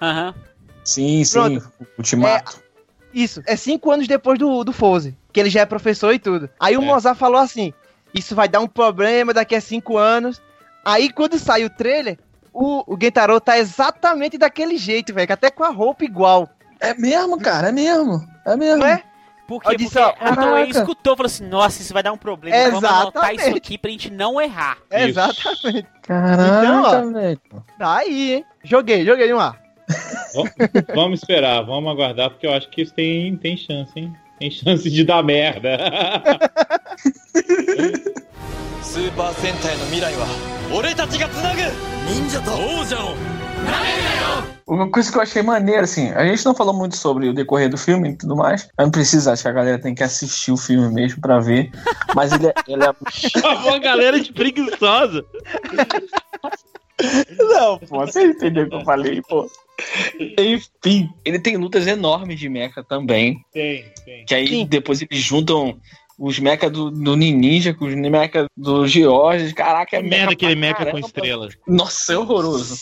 [0.00, 0.34] Aham.
[0.84, 1.32] Sim, sim.
[1.32, 1.72] Pronto.
[1.98, 2.62] Ultimato.
[3.12, 6.48] Isso, é cinco anos depois do, do Foze, que ele já é professor e tudo.
[6.60, 6.84] Aí o É.
[6.84, 7.72] Mozart falou assim:
[8.14, 10.40] Isso vai dar um problema daqui a cinco anos.
[10.84, 12.18] Aí quando sai o trailer,
[12.52, 16.48] o, o Gentaro tá exatamente daquele jeito, velho, até com a roupa igual.
[16.80, 18.26] É mesmo, cara, é mesmo.
[18.46, 18.78] É mesmo.
[18.78, 19.02] Não é?
[19.46, 19.72] Por quê?
[19.72, 20.34] Eu disse, Porque ó, Toei
[20.66, 20.68] caraca.
[20.78, 22.70] escutou e falou assim: Nossa, isso vai dar um problema.
[22.70, 23.56] Vamos anotar isso Exatamente.
[23.58, 24.76] aqui pra gente não errar.
[24.90, 25.08] Isso.
[25.18, 25.88] Exatamente.
[26.02, 27.12] Caraca, Então, ó.
[27.12, 27.40] velho.
[27.78, 28.44] Tá aí, hein?
[28.62, 29.58] Joguei, joguei ar.
[30.34, 34.14] V- vamos esperar, vamos aguardar, porque eu acho que isso tem, tem chance, hein?
[34.38, 35.78] tem chance de dar merda.
[38.82, 40.26] Super Sentai no mirai wa
[40.82, 41.70] ga tsunagu
[42.06, 43.38] ninja to ouja o
[44.66, 47.70] uma coisa que eu achei maneira, assim, a gente não falou muito sobre o decorrer
[47.70, 48.68] do filme e tudo mais.
[48.78, 51.70] Eu não precisa, acho que a galera tem que assistir o filme mesmo pra ver.
[52.14, 52.54] Mas ele é.
[52.68, 52.88] Ele é...
[53.74, 55.24] A galera de preguiçosa.
[57.38, 59.50] Não, pô, você entendeu o que eu falei, pô.
[60.38, 63.44] Enfim, ele tem lutas enormes de mecha também.
[63.52, 64.24] Tem, tem.
[64.24, 64.66] Que aí Sim.
[64.66, 65.78] depois eles juntam
[66.18, 69.54] os mecha do, do Ninja com os mecha do George.
[69.54, 71.56] Caraca, é Que merda mecha aquele mecha com estrelas.
[71.66, 72.76] Nossa, é horroroso.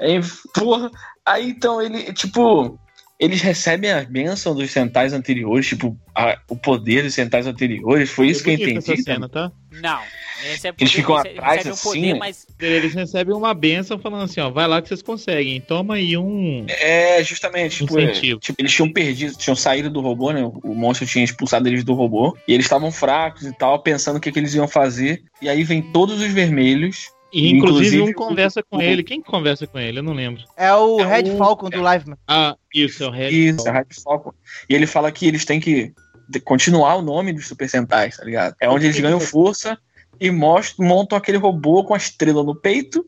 [0.00, 0.20] É,
[0.54, 0.90] porra.
[1.24, 2.78] Aí então ele, tipo,
[3.18, 8.10] eles recebem a bênção dos centais anteriores, tipo, a- o poder dos centais anteriores.
[8.10, 9.02] Foi isso que eu bonita essa entendi.
[9.02, 9.50] cena, tá?
[9.72, 10.00] Não.
[10.44, 12.18] É Eles ficam rece- atrás, recebe um assim, poder, né?
[12.18, 15.60] mas Eles recebem uma benção falando assim, ó, vai lá que vocês conseguem.
[15.60, 16.64] Toma aí um.
[16.68, 17.78] É, justamente.
[17.84, 18.36] Tipo, Incentivo.
[18.36, 20.42] é, tipo, eles tinham perdido, tinham saído do robô, né?
[20.62, 22.36] O monstro tinha expulsado eles do robô.
[22.46, 25.22] E eles estavam fracos e tal, pensando o que, que eles iam fazer.
[25.40, 27.10] E aí vem todos os vermelhos.
[27.32, 29.02] E inclusive, Inclusive, um conversa com o- ele.
[29.02, 29.98] Quem que conversa com ele?
[29.98, 30.42] Eu não lembro.
[30.56, 32.16] É o É Red o- Falcon do Liveman.
[32.26, 33.30] Ah, isso, é o Red.
[33.30, 34.32] Isso, é Red Falcon.
[34.70, 35.92] E ele fala que eles têm que
[36.44, 38.54] continuar o nome dos Super Sentais, tá ligado?
[38.60, 39.76] É onde eles ganham força
[40.20, 43.04] e mostram, montam aquele robô com a estrela no peito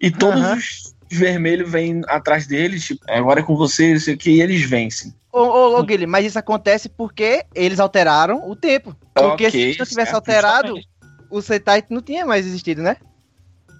[0.00, 0.56] e todos Aham.
[0.56, 4.62] os vermelhos vêm atrás deles, tipo, "É, agora é com vocês, isso aqui, e eles
[4.62, 5.14] vencem.
[5.32, 8.96] Ô, ô, ô Guilherme, mas isso acontece porque eles alteraram o tempo.
[9.12, 10.88] Porque Ok, se não tivesse certo, alterado, justamente.
[11.30, 12.96] o Sentai não tinha mais existido, né?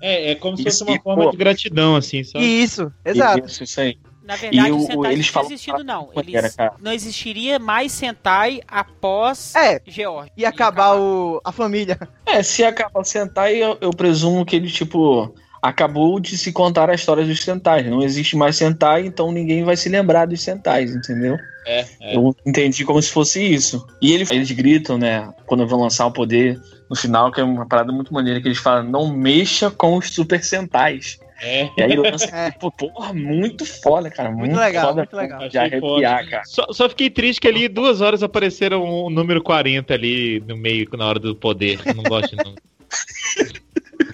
[0.00, 2.44] É, é como se Isso, fosse uma e, forma pô, de gratidão, assim, sabe?
[2.44, 3.46] Isso, exato.
[3.46, 3.96] Isso, isso aí.
[4.24, 6.08] Na verdade E o o- Sentai eles não falam- tinha existido, não.
[6.14, 6.74] Era, Eles, cara?
[6.80, 10.30] não existiria mais Sentai após É, George.
[10.36, 11.98] ia acabar o, a família.
[12.26, 16.90] É, se acaba o Sentai, eu, eu presumo que ele, tipo, acabou de se contar
[16.90, 17.86] a história dos Sentais.
[17.86, 21.36] Não existe mais Sentai, então ninguém vai se lembrar dos Sentais, entendeu?
[21.66, 22.16] É, é.
[22.16, 23.86] Eu entendi como se fosse isso.
[24.02, 26.60] E ele- eles gritam, né, quando vão lançar o poder
[26.90, 30.10] no final, que é uma parada muito maneira, que eles falam, não mexa com os
[30.10, 31.18] Super Sentais.
[31.40, 31.68] É.
[31.76, 32.50] E aí lança, É.
[32.52, 34.30] pô, porra, muito foda, cara.
[34.30, 35.48] Muito, Muito legal, foda muito legal.
[35.48, 35.80] de arrepiar,
[36.20, 36.30] foda.
[36.30, 36.44] cara.
[36.44, 40.88] Só, só fiquei triste que ali duas horas apareceram o número 40 ali no meio,
[40.96, 41.80] na hora do poder.
[41.94, 42.62] Não gosto de número.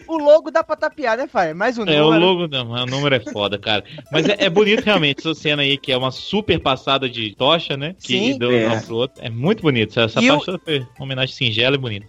[0.06, 1.54] O logo dá pra tapear, né, Fire?
[1.54, 2.20] Mais um É, o número.
[2.26, 3.84] logo não, o número é foda, cara.
[4.10, 7.76] Mas é, é bonito realmente essa cena aí, que é uma super passada de tocha,
[7.76, 7.94] né?
[8.02, 8.38] Que Sim.
[8.38, 8.68] deu É.
[8.70, 9.22] um pro outro.
[9.24, 9.98] É muito bonito.
[10.00, 12.06] Essa, E o- parte toda foi uma homenagem singela e bonita.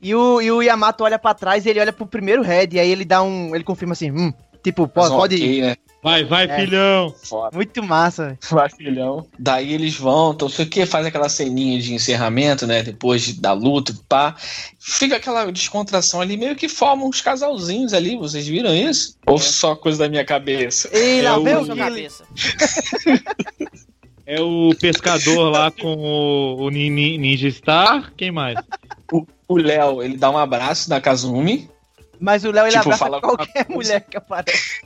[0.00, 2.74] E o, e o Yamato olha pra trás e ele olha pro primeiro head.
[2.74, 3.54] E aí ele dá um.
[3.54, 4.32] Ele confirma assim: hum,
[4.62, 5.42] tipo, pode, pode ir.
[5.42, 5.76] ok, né?
[6.02, 6.56] Vai, vai, É.
[6.56, 7.14] filhão!
[7.22, 7.54] Foda.
[7.54, 8.38] Muito massa, velho.
[8.50, 9.24] Vai, filhão.
[9.38, 12.82] Daí eles vão, então sei o que, faz aquela ceninha de encerramento, né?
[12.82, 14.34] Depois de- da luta, pá.
[14.80, 19.16] Fica aquela descontração ali, meio que formam uns casalzinhos ali, vocês viram isso?
[19.26, 20.90] Ou só coisa da minha cabeça?
[20.92, 22.24] E lá É o- vem Na o sua cabeça.
[24.26, 28.12] É o pescador lá com o, o Nin- Nin- Ninja Star.
[28.16, 28.58] Quem mais?
[29.48, 31.68] O Léo, ele dá um abraço na Kazumi.
[32.22, 34.80] Mas o Léo ele Tipo, abraça fala qualquer mulher que aparece.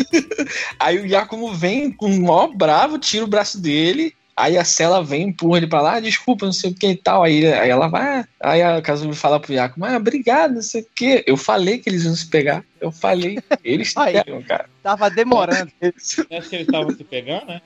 [0.76, 4.12] Aí o Yakumo vem com o maior bravo, tira o braço dele.
[4.36, 6.96] Aí a Cela vem, empurra ele pra lá, ah, desculpa, não sei o que e
[6.96, 7.22] tal.
[7.22, 10.86] Aí, aí ela vai, aí a Kazumi fala pro Yaku, ah, obrigado, não sei o
[10.92, 11.22] que.
[11.28, 12.64] Eu falei que eles iam se pegar.
[12.80, 14.68] Eu falei, eles se pegam, cara.
[14.82, 15.70] Tava demorando.
[15.80, 17.60] Acho que eles estavam se pegando, né?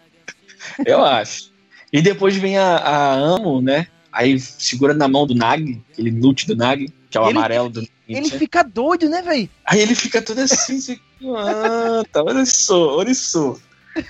[0.85, 1.51] Eu acho.
[1.93, 3.87] E depois vem a, a Amo, né?
[4.13, 7.69] Aí segura na mão do Nag, aquele nut do Nag, que é o Ele- amarelo
[7.71, 9.49] do Ele fica doido, né, velho?
[9.65, 11.01] Aí ele fica todo assim, assim
[11.37, 13.57] ah, tá, olha só, olha só.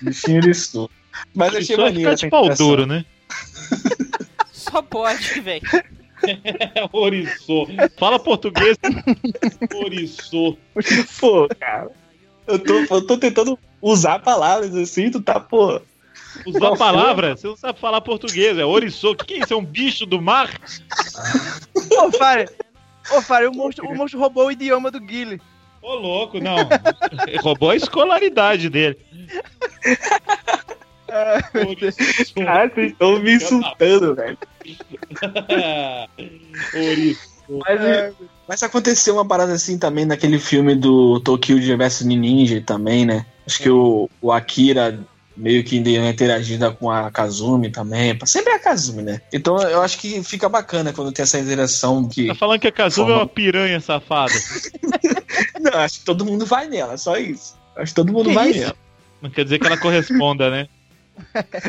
[0.03, 0.90] Bichinho oriçou.
[1.34, 3.05] Mas eu achei maneiro essa de pau duro, né?
[4.53, 5.62] Só pode, velho.
[6.92, 7.68] Oriçou.
[7.99, 8.76] Fala português.
[9.74, 10.59] Oriçou.
[11.20, 11.90] Pô, cara.
[12.47, 15.80] Eu tô, eu tô tentando usar palavras assim, tu tá, pô.
[16.47, 19.12] Usar Qual a palavra, você não sabe falar português, é oriçou.
[19.12, 19.55] O que, que é isso?
[19.55, 20.51] É um bicho do mar?
[21.92, 22.49] Ô, Fábio.
[23.11, 25.40] Ô, Fábio, o monstro, o monstro roubou o idioma do Guile.
[25.82, 26.57] Ô, louco, não.
[27.42, 28.96] Roubou a escolaridade dele.
[31.55, 32.44] Oriçou.
[32.44, 34.38] Cara, vocês estão me insultando, velho.
[37.46, 38.14] Mas,
[38.48, 43.26] mas aconteceu uma parada assim também naquele filme do Tokyo vs Ninja também, né?
[43.46, 44.98] Acho que o, o Akira
[45.37, 48.16] meio que deu uma interagida com a Kazumi também.
[48.24, 49.20] Sempre é a Kazumi, né?
[49.32, 52.28] Então eu acho que fica bacana quando tem essa interação que.
[52.28, 54.35] Tá falando que a Kazumi é uma piranha safada.
[55.61, 57.57] Não, acho que todo mundo vai nela, só isso.
[57.76, 58.61] Acho que todo mundo Que vai isso?
[58.61, 58.76] nela.
[59.20, 60.68] Não quer dizer que ela corresponda, né?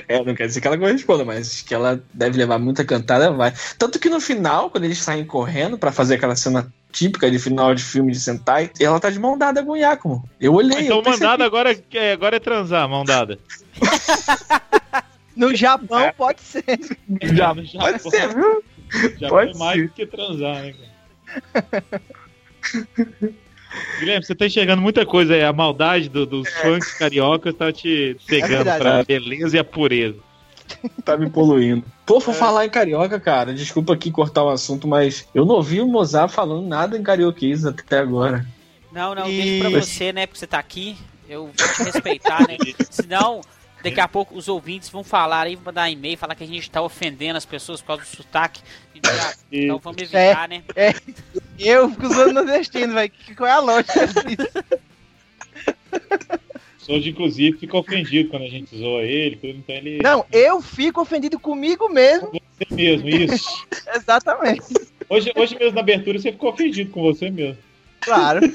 [0.07, 3.53] É, não quer dizer que ela corresponda, mas que ela deve levar muita cantada, vai.
[3.77, 7.75] Tanto que no final, quando eles saem correndo pra fazer aquela cena típica de final
[7.75, 10.27] de filme de Sentai, ela tá de mão dada com o Yakumo.
[10.39, 10.85] Eu olhei.
[10.85, 11.23] Então eu percebi.
[11.25, 13.37] mandado agora é, agora é transar, mão dada.
[15.35, 16.63] No Japão pode ser.
[17.21, 18.01] Já, Já pode pode.
[18.09, 18.63] ser, viu?
[19.19, 19.87] Já Pode foi mais ser.
[19.87, 21.83] do que transar, né, cara?
[23.99, 25.43] Guilherme, você tá enxergando muita coisa aí.
[25.43, 28.79] A maldade do- dos funks cariocas tá te cegando verdade.
[28.79, 30.19] pra beleza e a pureza.
[31.03, 31.83] Tá me poluindo.
[32.05, 33.53] Pô, vou falar em carioca, cara.
[33.53, 37.65] Desculpa aqui cortar o assunto, mas eu não ouvi o Mozart falando nada em carioquês
[37.65, 38.45] até agora.
[38.91, 40.25] Não, não, E- deixa pra você, né?
[40.25, 40.97] Porque você tá aqui.
[41.27, 42.57] Eu vou te respeitar, né?
[42.89, 43.41] Senão,
[43.83, 46.69] daqui a pouco os ouvintes vão falar aí, vão mandar e-mail, falar que a gente
[46.69, 48.61] tá ofendendo as pessoas por causa do sotaque.
[49.51, 50.63] Então, vamos evitar, né?
[51.59, 53.09] Eu fico usando nordestino, velho.
[53.11, 54.49] Que- Qual é a lógica disso?
[56.91, 59.99] hoje inclusive, fica ofendido quando a gente zoa ele, então ele.
[60.01, 62.31] Não, eu fico ofendido comigo mesmo.
[62.31, 63.65] Você mesmo, isso.
[63.95, 64.65] Exatamente.
[65.09, 67.57] Hoje, hoje mesmo na abertura você ficou ofendido com você mesmo.
[68.01, 68.41] Claro.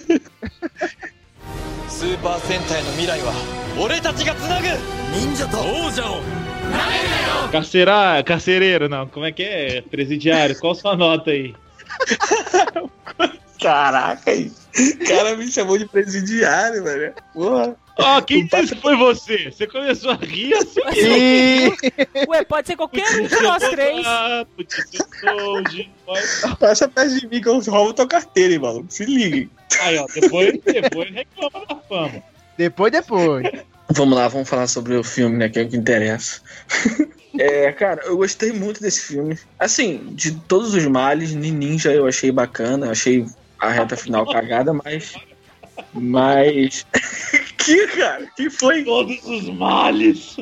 [1.88, 3.32] Super Sentai no Mirai wa
[3.78, 4.78] Ore ga tsunagu
[5.12, 6.22] ninja to ouja o
[7.50, 9.06] Carcerar, carcereiro, não.
[9.08, 9.82] Como é que é?
[9.82, 11.54] Presidiário, qual sua nota aí?
[13.60, 17.14] Caraca, o cara me chamou de presidiário, velho.
[17.34, 17.76] Porra.
[17.98, 19.50] Ó, quem disse que foi você?
[19.50, 20.80] Você começou a rir assim.
[20.96, 22.26] E...
[22.28, 24.06] Ué, pode ser qualquer um de nós três.
[24.06, 24.46] Ah,
[26.58, 28.86] Passa perto de mim que eu roubo tua carteira, hein, maluco.
[28.88, 29.50] Se liguem.
[29.80, 32.22] Aí, ó, depois, depois reclama da fama.
[32.56, 33.46] Depois, depois.
[33.90, 35.48] Vamos lá, vamos falar sobre o filme, né?
[35.48, 36.40] Que é o que interessa.
[37.38, 39.38] é, cara, eu gostei muito desse filme.
[39.58, 43.26] Assim, de todos os males, Ninja eu achei bacana, achei
[43.60, 45.14] a reta final cagada, mas.
[45.92, 46.86] Mas.
[47.58, 48.26] que, cara?
[48.36, 48.84] Que foi?
[48.84, 50.36] Todos os males.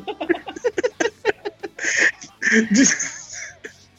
[2.51, 2.85] De, de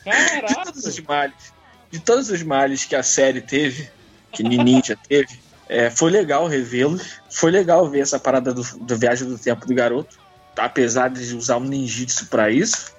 [0.03, 0.65] Caraca.
[0.65, 1.53] todos os males.
[1.91, 3.89] De todos os males que a série teve,
[4.31, 7.19] que Ninja teve, é, foi legal revê-los.
[7.29, 10.17] Foi legal ver essa parada do, do Viagem do Tempo do Garoto.
[10.57, 12.93] Apesar de usar um ninjitsu pra isso.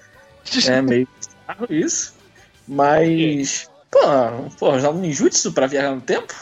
[0.66, 2.14] É meio bizarro isso.
[2.66, 3.69] Mas.
[3.90, 4.00] Pô,
[4.58, 6.32] pô, usar um ninjutsu pra viajar no tempo?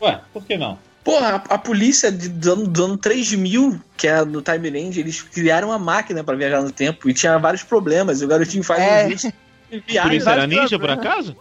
[0.00, 0.78] Ué, por que não?
[1.02, 5.00] Porra, a, a polícia de, do, ano, do ano 3000, que é do Time Range,
[5.00, 8.20] eles criaram uma máquina pra viajar no tempo e tinha vários problemas.
[8.20, 9.06] E o garotinho faz É.
[9.06, 9.32] um jutsu
[9.70, 10.14] e Por viaja.
[10.14, 11.36] isso era ninja, por acaso?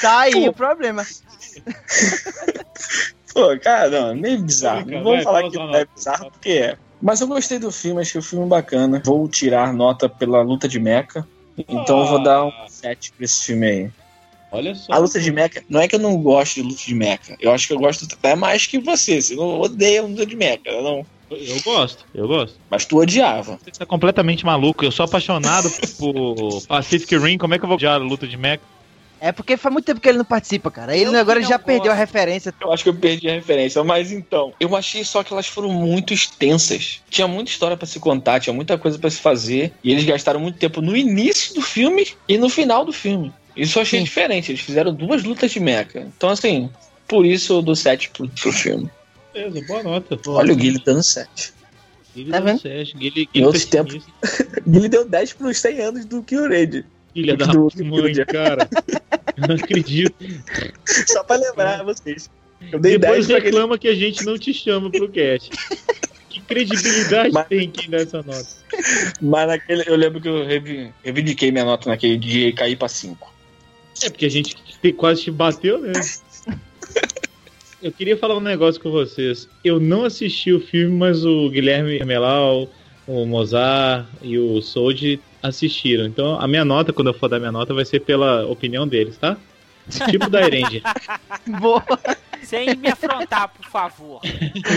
[0.00, 0.48] Tá aí Pô.
[0.48, 1.04] o problema.
[3.34, 4.78] Pô, cara, não, meio bizarro.
[4.80, 6.78] Tô brincando, Não vamos vai, falar fala que é bizarro, porque é.
[7.02, 9.02] Mas eu gostei do filme, achei o filme bacana.
[9.04, 11.26] Vou tirar nota pela luta de mecha.
[11.58, 13.90] Então eu vou dar um 7 pra esse filme aí.
[14.52, 14.92] Olha só.
[14.92, 17.36] A luta de mecha, não é que eu não gosto de luta de mecha.
[17.40, 19.20] Eu acho que eu gosto até mais que você.
[19.20, 21.04] Você não odeia luta de mecha, não.
[21.28, 22.56] Eu gosto, eu gosto.
[22.70, 23.58] Mas tu odiava.
[23.62, 24.84] Você tá completamente maluco.
[24.84, 27.36] Eu sou apaixonado por Pacific Rim.
[27.36, 28.60] Como é que eu vou odiar a luta de mecha?
[29.20, 30.94] É porque faz muito tempo que ele não participa, cara.
[30.96, 31.98] Ele Eu agora já não perdeu a gosto.
[31.98, 32.54] referência.
[32.60, 34.52] Eu acho que eu perdi a referência, mas então.
[34.60, 37.00] Eu achei só que elas foram muito extensas.
[37.08, 39.72] Tinha muita história pra se contar, tinha muita coisa pra se fazer.
[39.82, 43.32] E eles gastaram muito tempo no início do filme e no final do filme.
[43.56, 44.04] Isso eu achei Sim.
[44.04, 44.52] diferente.
[44.52, 46.06] Eles fizeram duas lutas de mecha.
[46.16, 46.68] Então, assim,
[47.08, 48.90] por isso eu dou 7 pro, pro filme.
[49.32, 50.18] Beleza, boa nota.
[50.26, 51.54] Olha o Guilherme dando 7.
[52.14, 52.60] Ele Tá deu vendo?
[52.60, 54.02] certo, Guilherme, Em outros Guilherme
[54.66, 56.84] Ele deu 10 pros 100 anos do Kyurage.
[57.16, 58.68] Filha da do- mãe, cara.
[59.36, 60.14] Eu não acredito.
[61.06, 62.30] Só pra lembrar vocês.
[62.72, 63.50] Eu dei Depois 10 pra aquele.
[63.52, 65.50] reclama que a gente não te chama pro cast.
[66.28, 68.46] Que credibilidade Mas- tem quem dá essa nota?
[69.20, 70.44] Mas naquele, eu lembro que eu
[71.02, 73.34] reivindiquei minha nota naquele dia e caí pra 5.
[74.02, 75.92] É porque a gente te- quase te bateu, né?
[77.82, 79.48] Eu queria falar um negócio com vocês.
[79.64, 82.68] Eu não assisti o filme, mas o Guilherme Melau,
[83.06, 86.06] o Mozart e o Sold assistiram.
[86.06, 89.16] Então a minha nota, quando eu for dar minha nota, vai ser pela opinião deles,
[89.16, 89.36] tá?
[90.10, 90.82] Tipo da Erend.
[91.60, 91.84] Boa.
[92.42, 94.20] Sem me afrontar, por favor.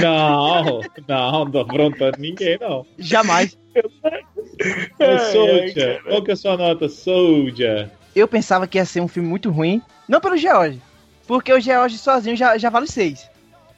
[0.02, 2.86] Não, não, não tô afrontando ninguém, não.
[2.98, 3.58] Jamais.
[5.32, 7.90] Soldier, qual que é a sua nota, Soldier?
[8.16, 9.82] Eu pensava que ia ser um filme muito ruim.
[10.08, 10.82] Não pelo George.
[11.28, 13.30] Porque o George sozinho já, já vale 6.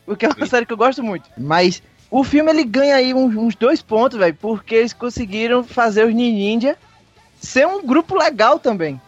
[0.05, 1.29] Porque é uma série que eu gosto muito.
[1.37, 4.35] Mas o filme ele ganha aí uns, uns dois pontos, velho.
[4.39, 6.77] Porque eles conseguiram fazer os Ninja
[7.39, 9.01] ser um grupo legal também.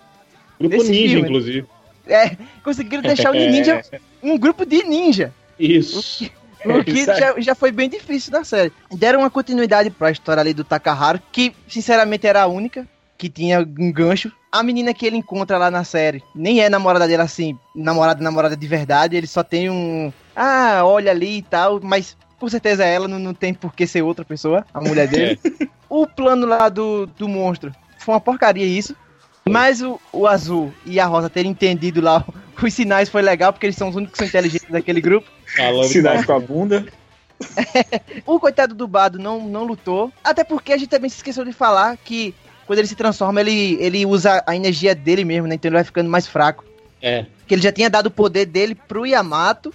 [0.59, 1.21] Grupo Desse Ninja, filme.
[1.27, 1.67] inclusive.
[2.07, 3.83] É, conseguiram deixar os Ninja
[4.23, 5.33] um grupo de ninja.
[5.59, 6.31] Isso.
[6.65, 8.71] O que já, já foi bem difícil da série.
[8.93, 12.87] Deram uma continuidade pra história ali do Takaharu, que sinceramente era a única
[13.17, 14.31] que tinha um gancho.
[14.49, 18.55] A menina que ele encontra lá na série nem é namorada dele assim, namorada, namorada
[18.55, 19.17] de verdade.
[19.17, 20.11] Ele só tem um.
[20.33, 24.01] Ah, olha ali e tal, mas com certeza ela não, não tem por que ser
[24.01, 25.39] outra pessoa, a mulher dele.
[25.87, 28.93] O plano lá do, do monstro foi uma porcaria isso.
[29.49, 32.25] Mas o, o azul e a rosa terem entendido lá
[32.61, 35.29] os sinais foi legal, porque eles são os únicos que são inteligentes daquele grupo.
[35.55, 36.85] Falando Sinais com a bunda.
[38.25, 40.11] O coitado do Bado não, não lutou.
[40.21, 42.35] Até porque a gente também se esqueceu de falar que
[42.65, 45.55] quando ele se transforma, ele, ele usa a energia dele mesmo, né?
[45.55, 46.65] Então ele vai ficando mais fraco.
[47.01, 47.25] É.
[47.47, 49.73] Que ele já tinha dado o poder dele pro Yamato.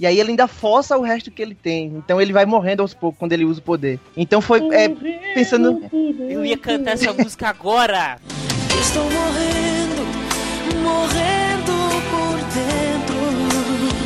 [0.00, 1.86] E aí ele ainda força o resto que ele tem.
[1.86, 3.98] Então ele vai morrendo aos poucos quando ele usa o poder.
[4.16, 4.88] Então foi é,
[5.34, 5.82] pensando.
[6.28, 8.20] Eu ia cantar essa música agora.
[8.80, 10.06] Estou morrendo,
[10.84, 11.72] morrendo
[12.10, 13.18] por dentro.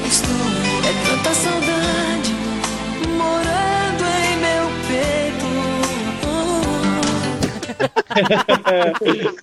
[0.07, 0.35] Estou
[0.89, 2.33] é tanta saudade
[3.19, 5.53] morando em meu peito.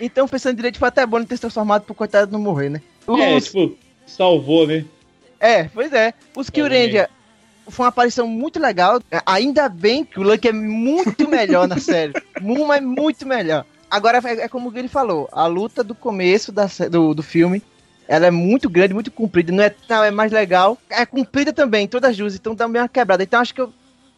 [0.00, 2.82] Então pensando direito, foi até bom ele ter se transformado pro coitado não morrer, né?
[3.08, 4.84] É, Os- tipo, salvou, né?
[5.42, 6.14] É, pois é.
[6.36, 7.10] Os Kyurendia
[7.68, 9.02] foi uma aparição muito legal.
[9.26, 12.12] Ainda bem que o Lucky é muito melhor na série.
[12.40, 13.66] Mu- é muito melhor.
[13.90, 17.60] Agora, é, é como o Guilherme falou, a luta do começo da, do, do filme,
[18.06, 19.52] ela é muito grande, muito comprida.
[19.52, 20.78] Não é, não, é mais legal.
[20.88, 23.24] É comprida também, todas duas, então é uma quebrada.
[23.24, 23.72] Então acho que eu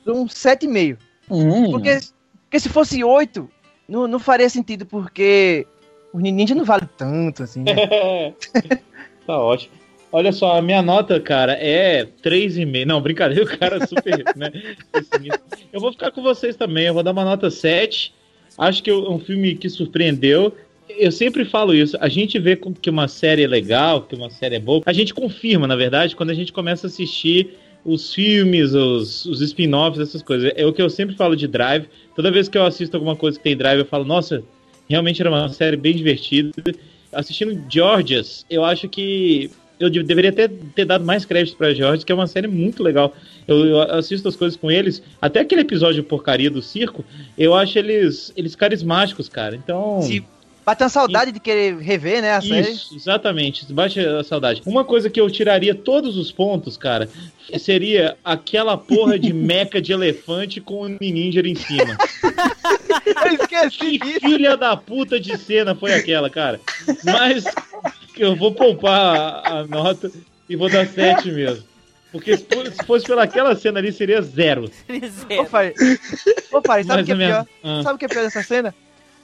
[0.05, 0.99] dou um 7,5.
[1.31, 1.71] Hum.
[1.71, 2.01] Porque,
[2.45, 3.51] porque se fosse 8,
[3.89, 5.67] não, não faria sentido, porque
[6.13, 7.75] os ninja não vale tanto, assim, né?
[9.27, 9.84] tá ótimo.
[10.15, 12.85] Olha só, a minha nota, cara, é 3,5.
[12.85, 14.53] Não, brincadeira, o cara é super, né?
[15.73, 18.15] Eu vou ficar com vocês também, eu vou dar uma nota 7.
[18.57, 20.55] Acho que é um filme que surpreendeu.
[20.89, 24.55] Eu sempre falo isso, a gente vê que uma série é legal, que uma série
[24.55, 24.83] é boa.
[24.87, 29.41] A gente confirma, na verdade, quando a gente começa a assistir os filmes, os, os
[29.41, 30.53] spin-offs, essas coisas.
[30.55, 31.87] É o que eu sempre falo de Drive.
[32.15, 34.45] Toda vez que eu assisto alguma coisa que tem Drive, eu falo, nossa,
[34.89, 36.53] realmente era uma série bem divertida.
[37.13, 39.51] Assistindo Georgias, eu acho que
[39.85, 42.83] eu de- deveria ter, ter dado mais crédito pra Georgias, que é uma série muito
[42.83, 43.15] legal.
[43.47, 47.05] Eu, eu assisto as coisas com eles, até aquele episódio porcaria do circo,
[47.37, 49.55] eu acho eles, eles carismáticos, cara.
[49.57, 50.01] Então.
[50.03, 50.25] Se
[50.67, 52.71] bateu uma saudade de querer rever, né, a série.
[52.71, 53.71] Isso, exatamente.
[53.73, 54.63] Bate a saudade.
[54.65, 57.07] Uma coisa que eu tiraria todos os pontos, cara,
[57.59, 61.97] seria aquela porra de meca de elefante com o ninja em cima.
[63.05, 64.21] Eu esqueci Que disso.
[64.21, 66.61] filha da puta de cena foi aquela, cara?
[67.05, 67.45] Mas
[68.17, 70.11] eu vou poupar a, a nota
[70.49, 71.65] e vou dar 7 mesmo.
[72.13, 74.71] Porque se for- se fosse pelaquela cena ali, seria zero.
[75.41, 75.75] Ô, Fari,
[76.53, 77.47] Ô, Fari, sabe o que é pior?
[77.65, 77.81] Ah.
[77.83, 78.75] Sabe o que é pior dessa cena?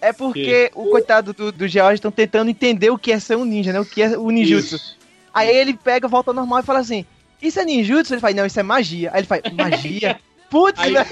[0.01, 3.45] É porque o coitado do, do George estão tentando entender o que é ser um
[3.45, 3.79] ninja, né?
[3.81, 4.77] O que é o ninjutsu.
[4.77, 4.97] Isso.
[5.33, 7.05] Aí ele pega, volta ao normal e fala assim:
[7.41, 8.15] Isso é ninjutsu?
[8.15, 9.11] Ele fala: Não, isso é magia.
[9.13, 10.19] Aí ele fala: Magia?
[10.51, 11.07] Putz, Aí- velho.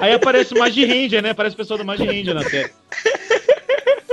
[0.00, 1.30] Aí aparece o Magi Ranger, né?
[1.30, 2.70] Aparece o pessoal do Magi Ranger na série.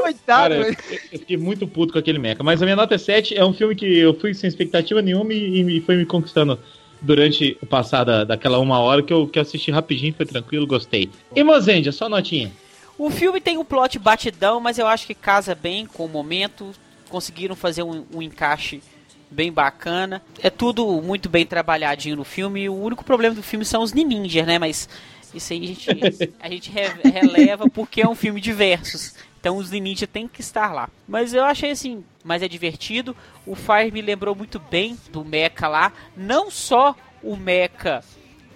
[0.01, 0.77] Coitado, Cara, velho.
[0.89, 2.43] eu eu fiquei muito puto com aquele mecha.
[2.43, 3.35] Mas a minha nota é 7.
[3.37, 6.59] É um filme que eu fui sem expectativa nenhuma e, e foi me conquistando
[7.01, 10.65] durante o passar da, daquela uma hora que eu, que eu assisti rapidinho, foi tranquilo,
[10.65, 11.09] gostei.
[11.35, 12.51] E Mozendia, só notinha.
[12.97, 16.71] O filme tem um plot batidão, mas eu acho que casa bem com o momento.
[17.09, 18.81] Conseguiram fazer um, um encaixe
[19.29, 20.21] bem bacana.
[20.41, 22.67] É tudo muito bem trabalhadinho no filme.
[22.67, 24.57] O único problema do filme são os ninjas, né?
[24.57, 24.89] Mas
[25.33, 29.13] isso aí a gente, a gente re- releva porque é um filme de versos.
[29.39, 30.89] Então os ninjas tem que estar lá.
[31.07, 33.15] Mas eu achei assim, mas é divertido.
[33.45, 35.91] O Fire me lembrou muito bem do Mecha lá.
[36.15, 38.03] Não só o Mecha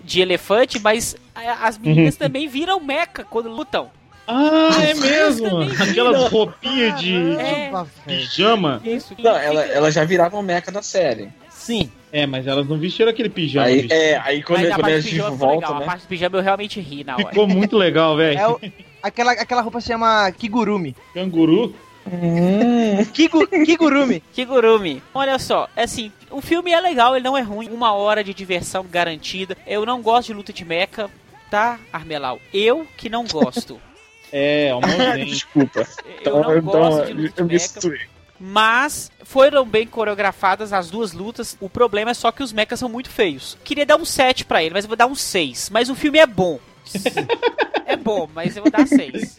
[0.03, 3.91] de elefante, mas a- as meninas também viram meca quando lutam.
[4.27, 5.65] Ah, é mesmo?
[5.65, 6.27] viram.
[6.27, 7.71] roupinhas de, É,
[8.05, 8.81] pijama.
[8.85, 9.15] isso.
[9.19, 11.29] Não, ela, ela já virava o meca da série.
[11.49, 11.91] Sim.
[12.13, 13.67] É, mas elas não vestiram aquele pijama.
[13.67, 15.75] Aí, é, aí quando, Mas a quando parte a do gente pijama ficou volta, legal.
[15.75, 15.85] A né?
[15.85, 17.27] parte do pijama eu realmente ri na hora.
[17.29, 18.37] Ficou muito legal, velho.
[18.39, 18.59] É o,
[19.01, 20.95] aquela, aquela roupa se chama Kigurumi.
[21.13, 21.73] Canguru.
[23.13, 24.21] Kigu, Kigurumi.
[24.33, 25.03] Kigurumi.
[25.13, 27.69] Olha só, assim, o filme é legal, ele não é ruim.
[27.69, 29.57] Uma hora de diversão garantida.
[29.67, 31.09] Eu não gosto de luta de mecha,
[31.49, 32.39] tá, Armelau?
[32.53, 33.79] Eu que não gosto.
[34.33, 35.25] É, uma ausência.
[35.25, 35.85] Desculpa.
[36.23, 37.67] Eu não gosto de luta eu de me mecha.
[37.67, 37.99] situei.
[38.39, 41.57] Mas foram bem coreografadas as duas lutas.
[41.59, 43.57] O problema é só que os mechas são muito feios.
[43.61, 45.69] Queria dar um 7 pra ele, mas eu vou dar um 6.
[45.69, 46.59] Mas o filme é bom.
[47.85, 49.37] É bom, mas eu vou dar 6.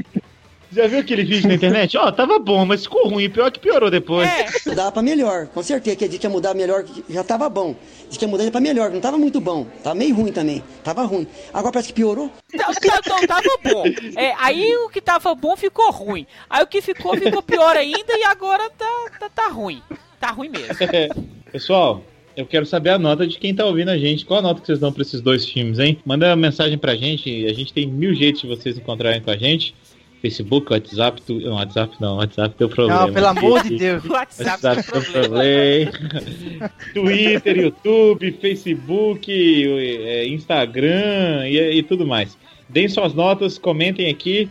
[0.75, 1.99] Já viu aquele vídeo na internet?
[1.99, 3.29] Ó, tava bom, mas ficou ruim.
[3.29, 4.27] Pior que piorou depois.
[4.27, 7.77] É, Dava pra melhor, com certeza que a gente ia mudar melhor, já tava bom.
[8.09, 9.67] Diz que ia mudar pra melhor, não tava muito bom.
[9.83, 11.27] Tava meio ruim também, tava ruim.
[11.53, 12.31] Agora parece que piorou.
[12.57, 13.85] tá- tá- tá- tava bom.
[14.17, 16.27] É, aí o que tava bom ficou ruim.
[16.49, 19.83] Aí o que ficou, ficou pior ainda e agora tá, tá, tá ruim.
[20.19, 20.75] Tá ruim mesmo.
[21.53, 22.03] Pessoal,
[22.37, 24.25] eu quero saber a nota de quem tá ouvindo a gente.
[24.25, 25.99] Qual a nota que vocês dão pra esses dois filmes, hein?
[26.05, 27.47] Manda uma mensagem pra gente.
[27.47, 29.75] A gente tem mil jeitos de vocês encontrarem com a gente.
[30.23, 31.35] Facebook, WhatsApp, tu...
[31.41, 33.07] não, WhatsApp não, WhatsApp deu problema.
[33.07, 34.05] Não, pelo amor de Deus.
[34.07, 35.91] WhatsApp WhatsApp deu problema.
[35.91, 36.73] problema.
[36.95, 42.39] Twitter, YouTube, Facebook, é, Instagram e, e tudo mais.
[42.69, 44.49] Deem suas notas, comentem aqui.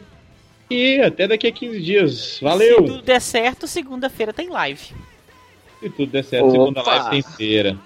[0.69, 2.17] E até daqui a 15 dias.
[2.17, 2.83] Se Valeu!
[2.83, 4.93] tudo der certo, segunda-feira tem live.
[5.81, 6.95] Se tudo der certo, segunda Opa.
[6.95, 7.77] live tem feira.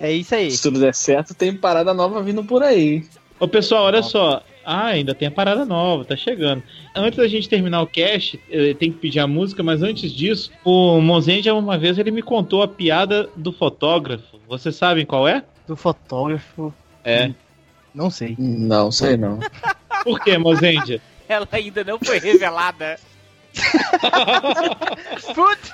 [0.00, 0.50] É isso aí.
[0.50, 3.04] Se tudo der certo, tem parada nova vindo por aí.
[3.38, 4.42] Ô pessoal, olha só.
[4.64, 6.62] Ah, ainda tem a parada nova, tá chegando.
[6.94, 10.50] Antes da gente terminar o cast, eh, tem que pedir a música, mas antes disso,
[10.62, 14.38] o Mozendia uma vez ele me contou a piada do fotógrafo.
[14.46, 15.42] Vocês sabem qual é?
[15.66, 16.74] Do fotógrafo.
[17.02, 17.30] É.
[17.94, 18.36] Não sei.
[18.38, 19.38] Não, sei não.
[20.04, 21.00] Por que, Mozendia?
[21.26, 22.98] Ela ainda não foi revelada.
[25.34, 25.72] Putz,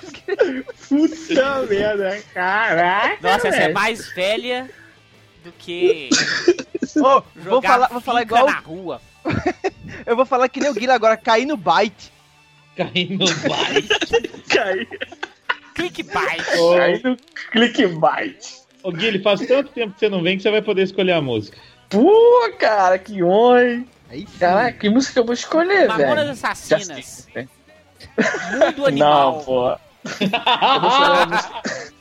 [0.88, 3.18] Puta merda, caraca.
[3.20, 4.70] Nossa, essa é mais velha
[5.44, 6.08] do que
[6.96, 8.46] Ô, vou falar, vou falar igual.
[8.46, 9.00] na rua.
[10.06, 12.12] Eu vou falar que nem o Guilherme agora, cair no byte.
[12.76, 13.88] Caindo no baile.
[14.50, 14.86] Cai,
[15.74, 16.44] Clickbait.
[16.44, 17.16] cai no
[17.50, 18.36] clickbait.
[18.82, 21.22] Ô Guilherme, faz tanto tempo que você não vem que você vai poder escolher a
[21.22, 21.56] música.
[21.88, 23.86] Pô, cara, que oi.
[24.10, 24.38] Aí sim.
[24.38, 26.30] Caraca, que música eu vou escolher, Mamonas velho?
[26.32, 26.86] Assassinas.
[26.86, 27.48] Já sei.
[28.52, 29.32] Mundo Animal.
[29.32, 29.76] Não, pô.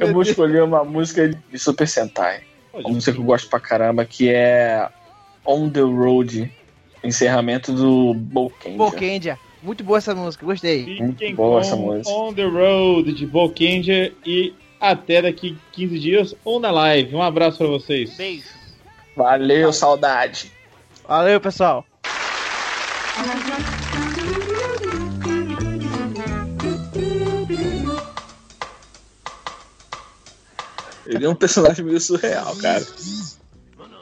[0.00, 2.40] Eu vou escolher uma música, de Super Sentai.
[2.72, 4.88] Uma música que eu gosto pra caramba, que é
[5.44, 6.50] On the Road,
[7.02, 8.76] encerramento do Bokenja.
[8.76, 9.38] Bokendia.
[9.62, 10.84] Muito boa essa música, gostei.
[10.84, 12.10] Fiquem boa essa música.
[12.10, 17.14] On the Road de Volkanger e até daqui 15 dias ou na live.
[17.14, 18.16] Um abraço pra vocês.
[18.16, 18.46] Beijo.
[19.16, 20.52] Valeu, saudade.
[21.06, 21.84] Valeu, pessoal.
[31.08, 32.86] Ele é um personagem meio surreal, cara.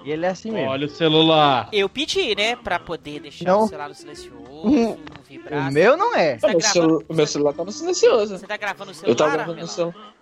[0.05, 0.69] E ele é assim mesmo.
[0.71, 1.69] Olha o celular.
[1.73, 3.65] Eu pedi, né, pra poder deixar Não.
[3.65, 4.99] o celular no silencioso, não
[5.29, 5.69] vibrar.
[5.69, 6.37] O meu não é.
[6.37, 8.39] Tá O meu, gravando- celu- o meu celular tá no silencioso.
[8.39, 9.75] Você tá gravando o Eu celular, tava gravando no Armelau?
[9.93, 10.15] celular.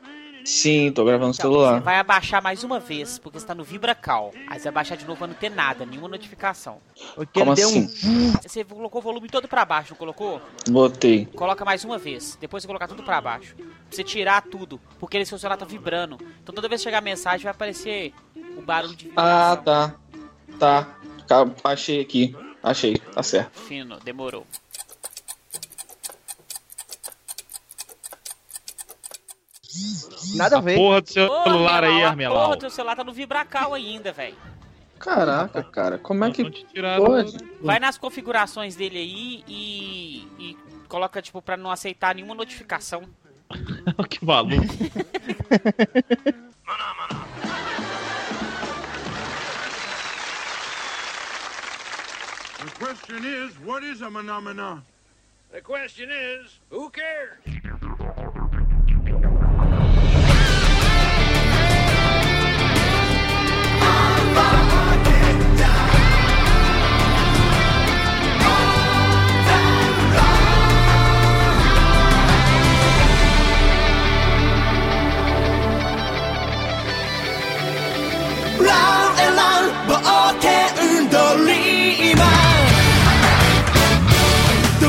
[0.45, 1.75] Sim, tô gravando no Então, celular.
[1.79, 4.31] Você vai abaixar mais uma vez, porque você tá no VibraCal.
[4.47, 6.79] Aí você vai abaixar de novo pra não ter nada, nenhuma notificação.
[7.15, 7.89] Porque Como assim?
[8.05, 8.33] um.
[8.43, 10.41] Você colocou o volume todo pra baixo, não colocou?
[10.69, 11.27] Botei.
[11.27, 12.37] Coloca mais uma vez.
[12.41, 13.55] Depois você colocar tudo pra baixo.
[13.57, 14.79] Pra você tirar tudo.
[15.01, 16.19] Porque ele seu celular tá vibrando.
[16.43, 18.13] Então toda vez que chegar a mensagem vai aparecer
[18.57, 19.65] o barulho de Ah, vibração.
[19.65, 19.95] tá.
[20.59, 20.99] Tá.
[21.27, 22.37] Ca- Achei aqui.
[22.63, 22.97] Achei.
[22.99, 23.59] Tá certo.
[23.61, 24.47] Fino, demorou.
[30.35, 30.77] Nada a A ver.
[30.77, 32.45] porra do Ô, celular aí, Armelau, a Armelau.
[32.47, 34.37] Porra, teu celular tá no VibraCal ainda, velho.
[34.99, 35.99] Caraca, cara.
[35.99, 37.37] Como é que pode?
[37.61, 40.57] Vai nas configurações dele aí e, e
[40.89, 43.03] coloca, tipo, pra não aceitar nenhuma notificação.
[44.09, 44.65] que maluco.
[52.59, 54.83] The question is, what is a phenomena?
[55.53, 57.39] The question is, who cares?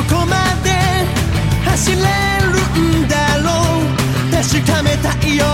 [0.09, 0.69] こまで
[1.65, 2.03] 走れる
[2.79, 3.49] んだろ
[3.79, 3.85] う。
[4.31, 5.45] 確かめたいよ。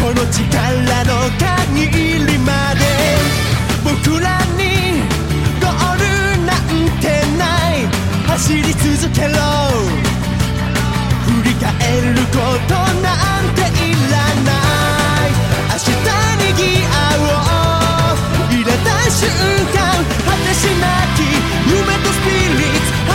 [0.00, 2.80] この力の限りまで。
[3.84, 5.02] 僕らに
[5.60, 6.02] ゴール
[6.44, 6.64] なん
[7.00, 7.04] て
[7.36, 7.42] な
[7.74, 7.88] い。
[8.26, 9.30] 走り続けろ。
[11.26, 11.68] 振り返
[12.02, 13.08] ることな
[13.40, 14.14] んていら
[14.44, 14.50] な
[15.26, 15.30] い。
[15.70, 16.06] 明日
[16.46, 17.30] にギアを
[18.50, 19.59] 入れた瞬間。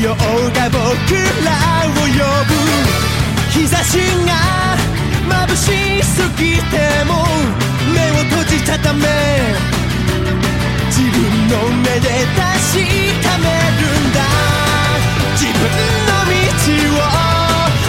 [0.00, 0.16] 陽が
[0.70, 0.78] 僕
[1.44, 1.50] ら
[1.88, 2.54] を呼ぶ
[3.50, 4.32] 日差しが
[5.28, 5.66] 眩し
[6.04, 7.26] すぎても
[7.92, 9.02] 目を閉じたため
[10.86, 11.18] 自分
[11.48, 12.86] の目で確
[13.24, 13.44] かめ
[13.80, 14.16] るんだ
[15.34, 15.58] 自分
[16.06, 17.02] の道を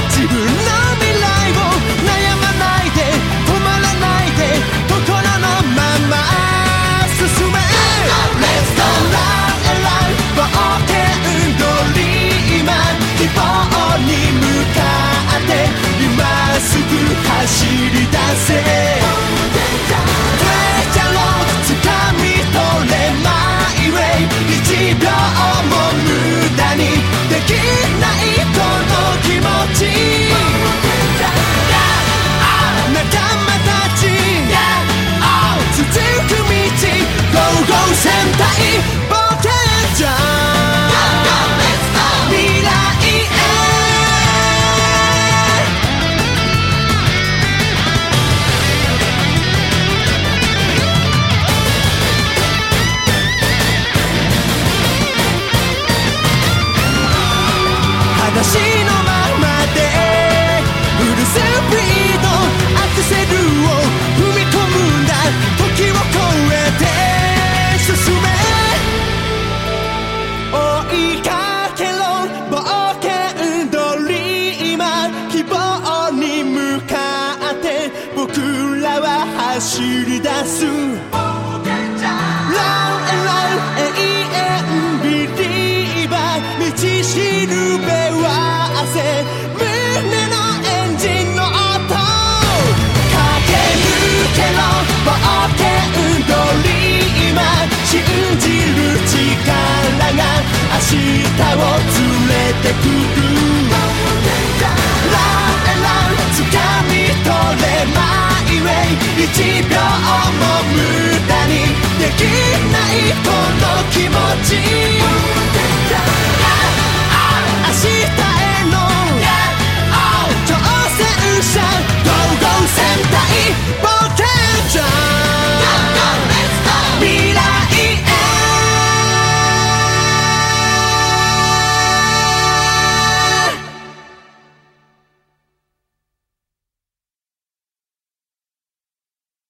[0.10, 1.62] 自分の未来を
[2.10, 2.97] 悩まないで
[3.45, 4.41] 止まらないで
[4.89, 5.45] 心の
[5.78, 5.80] ま
[6.10, 6.12] ま
[7.18, 7.55] 進め
[8.41, 9.14] RESTLANDALIVE」
[10.36, 11.09] 「ボー go!
[12.63, 13.39] マー希望
[14.05, 14.43] に向
[14.75, 14.80] か
[15.38, 15.49] って
[16.03, 16.09] 今
[16.59, 18.15] すぐ走り出
[18.47, 19.59] せ。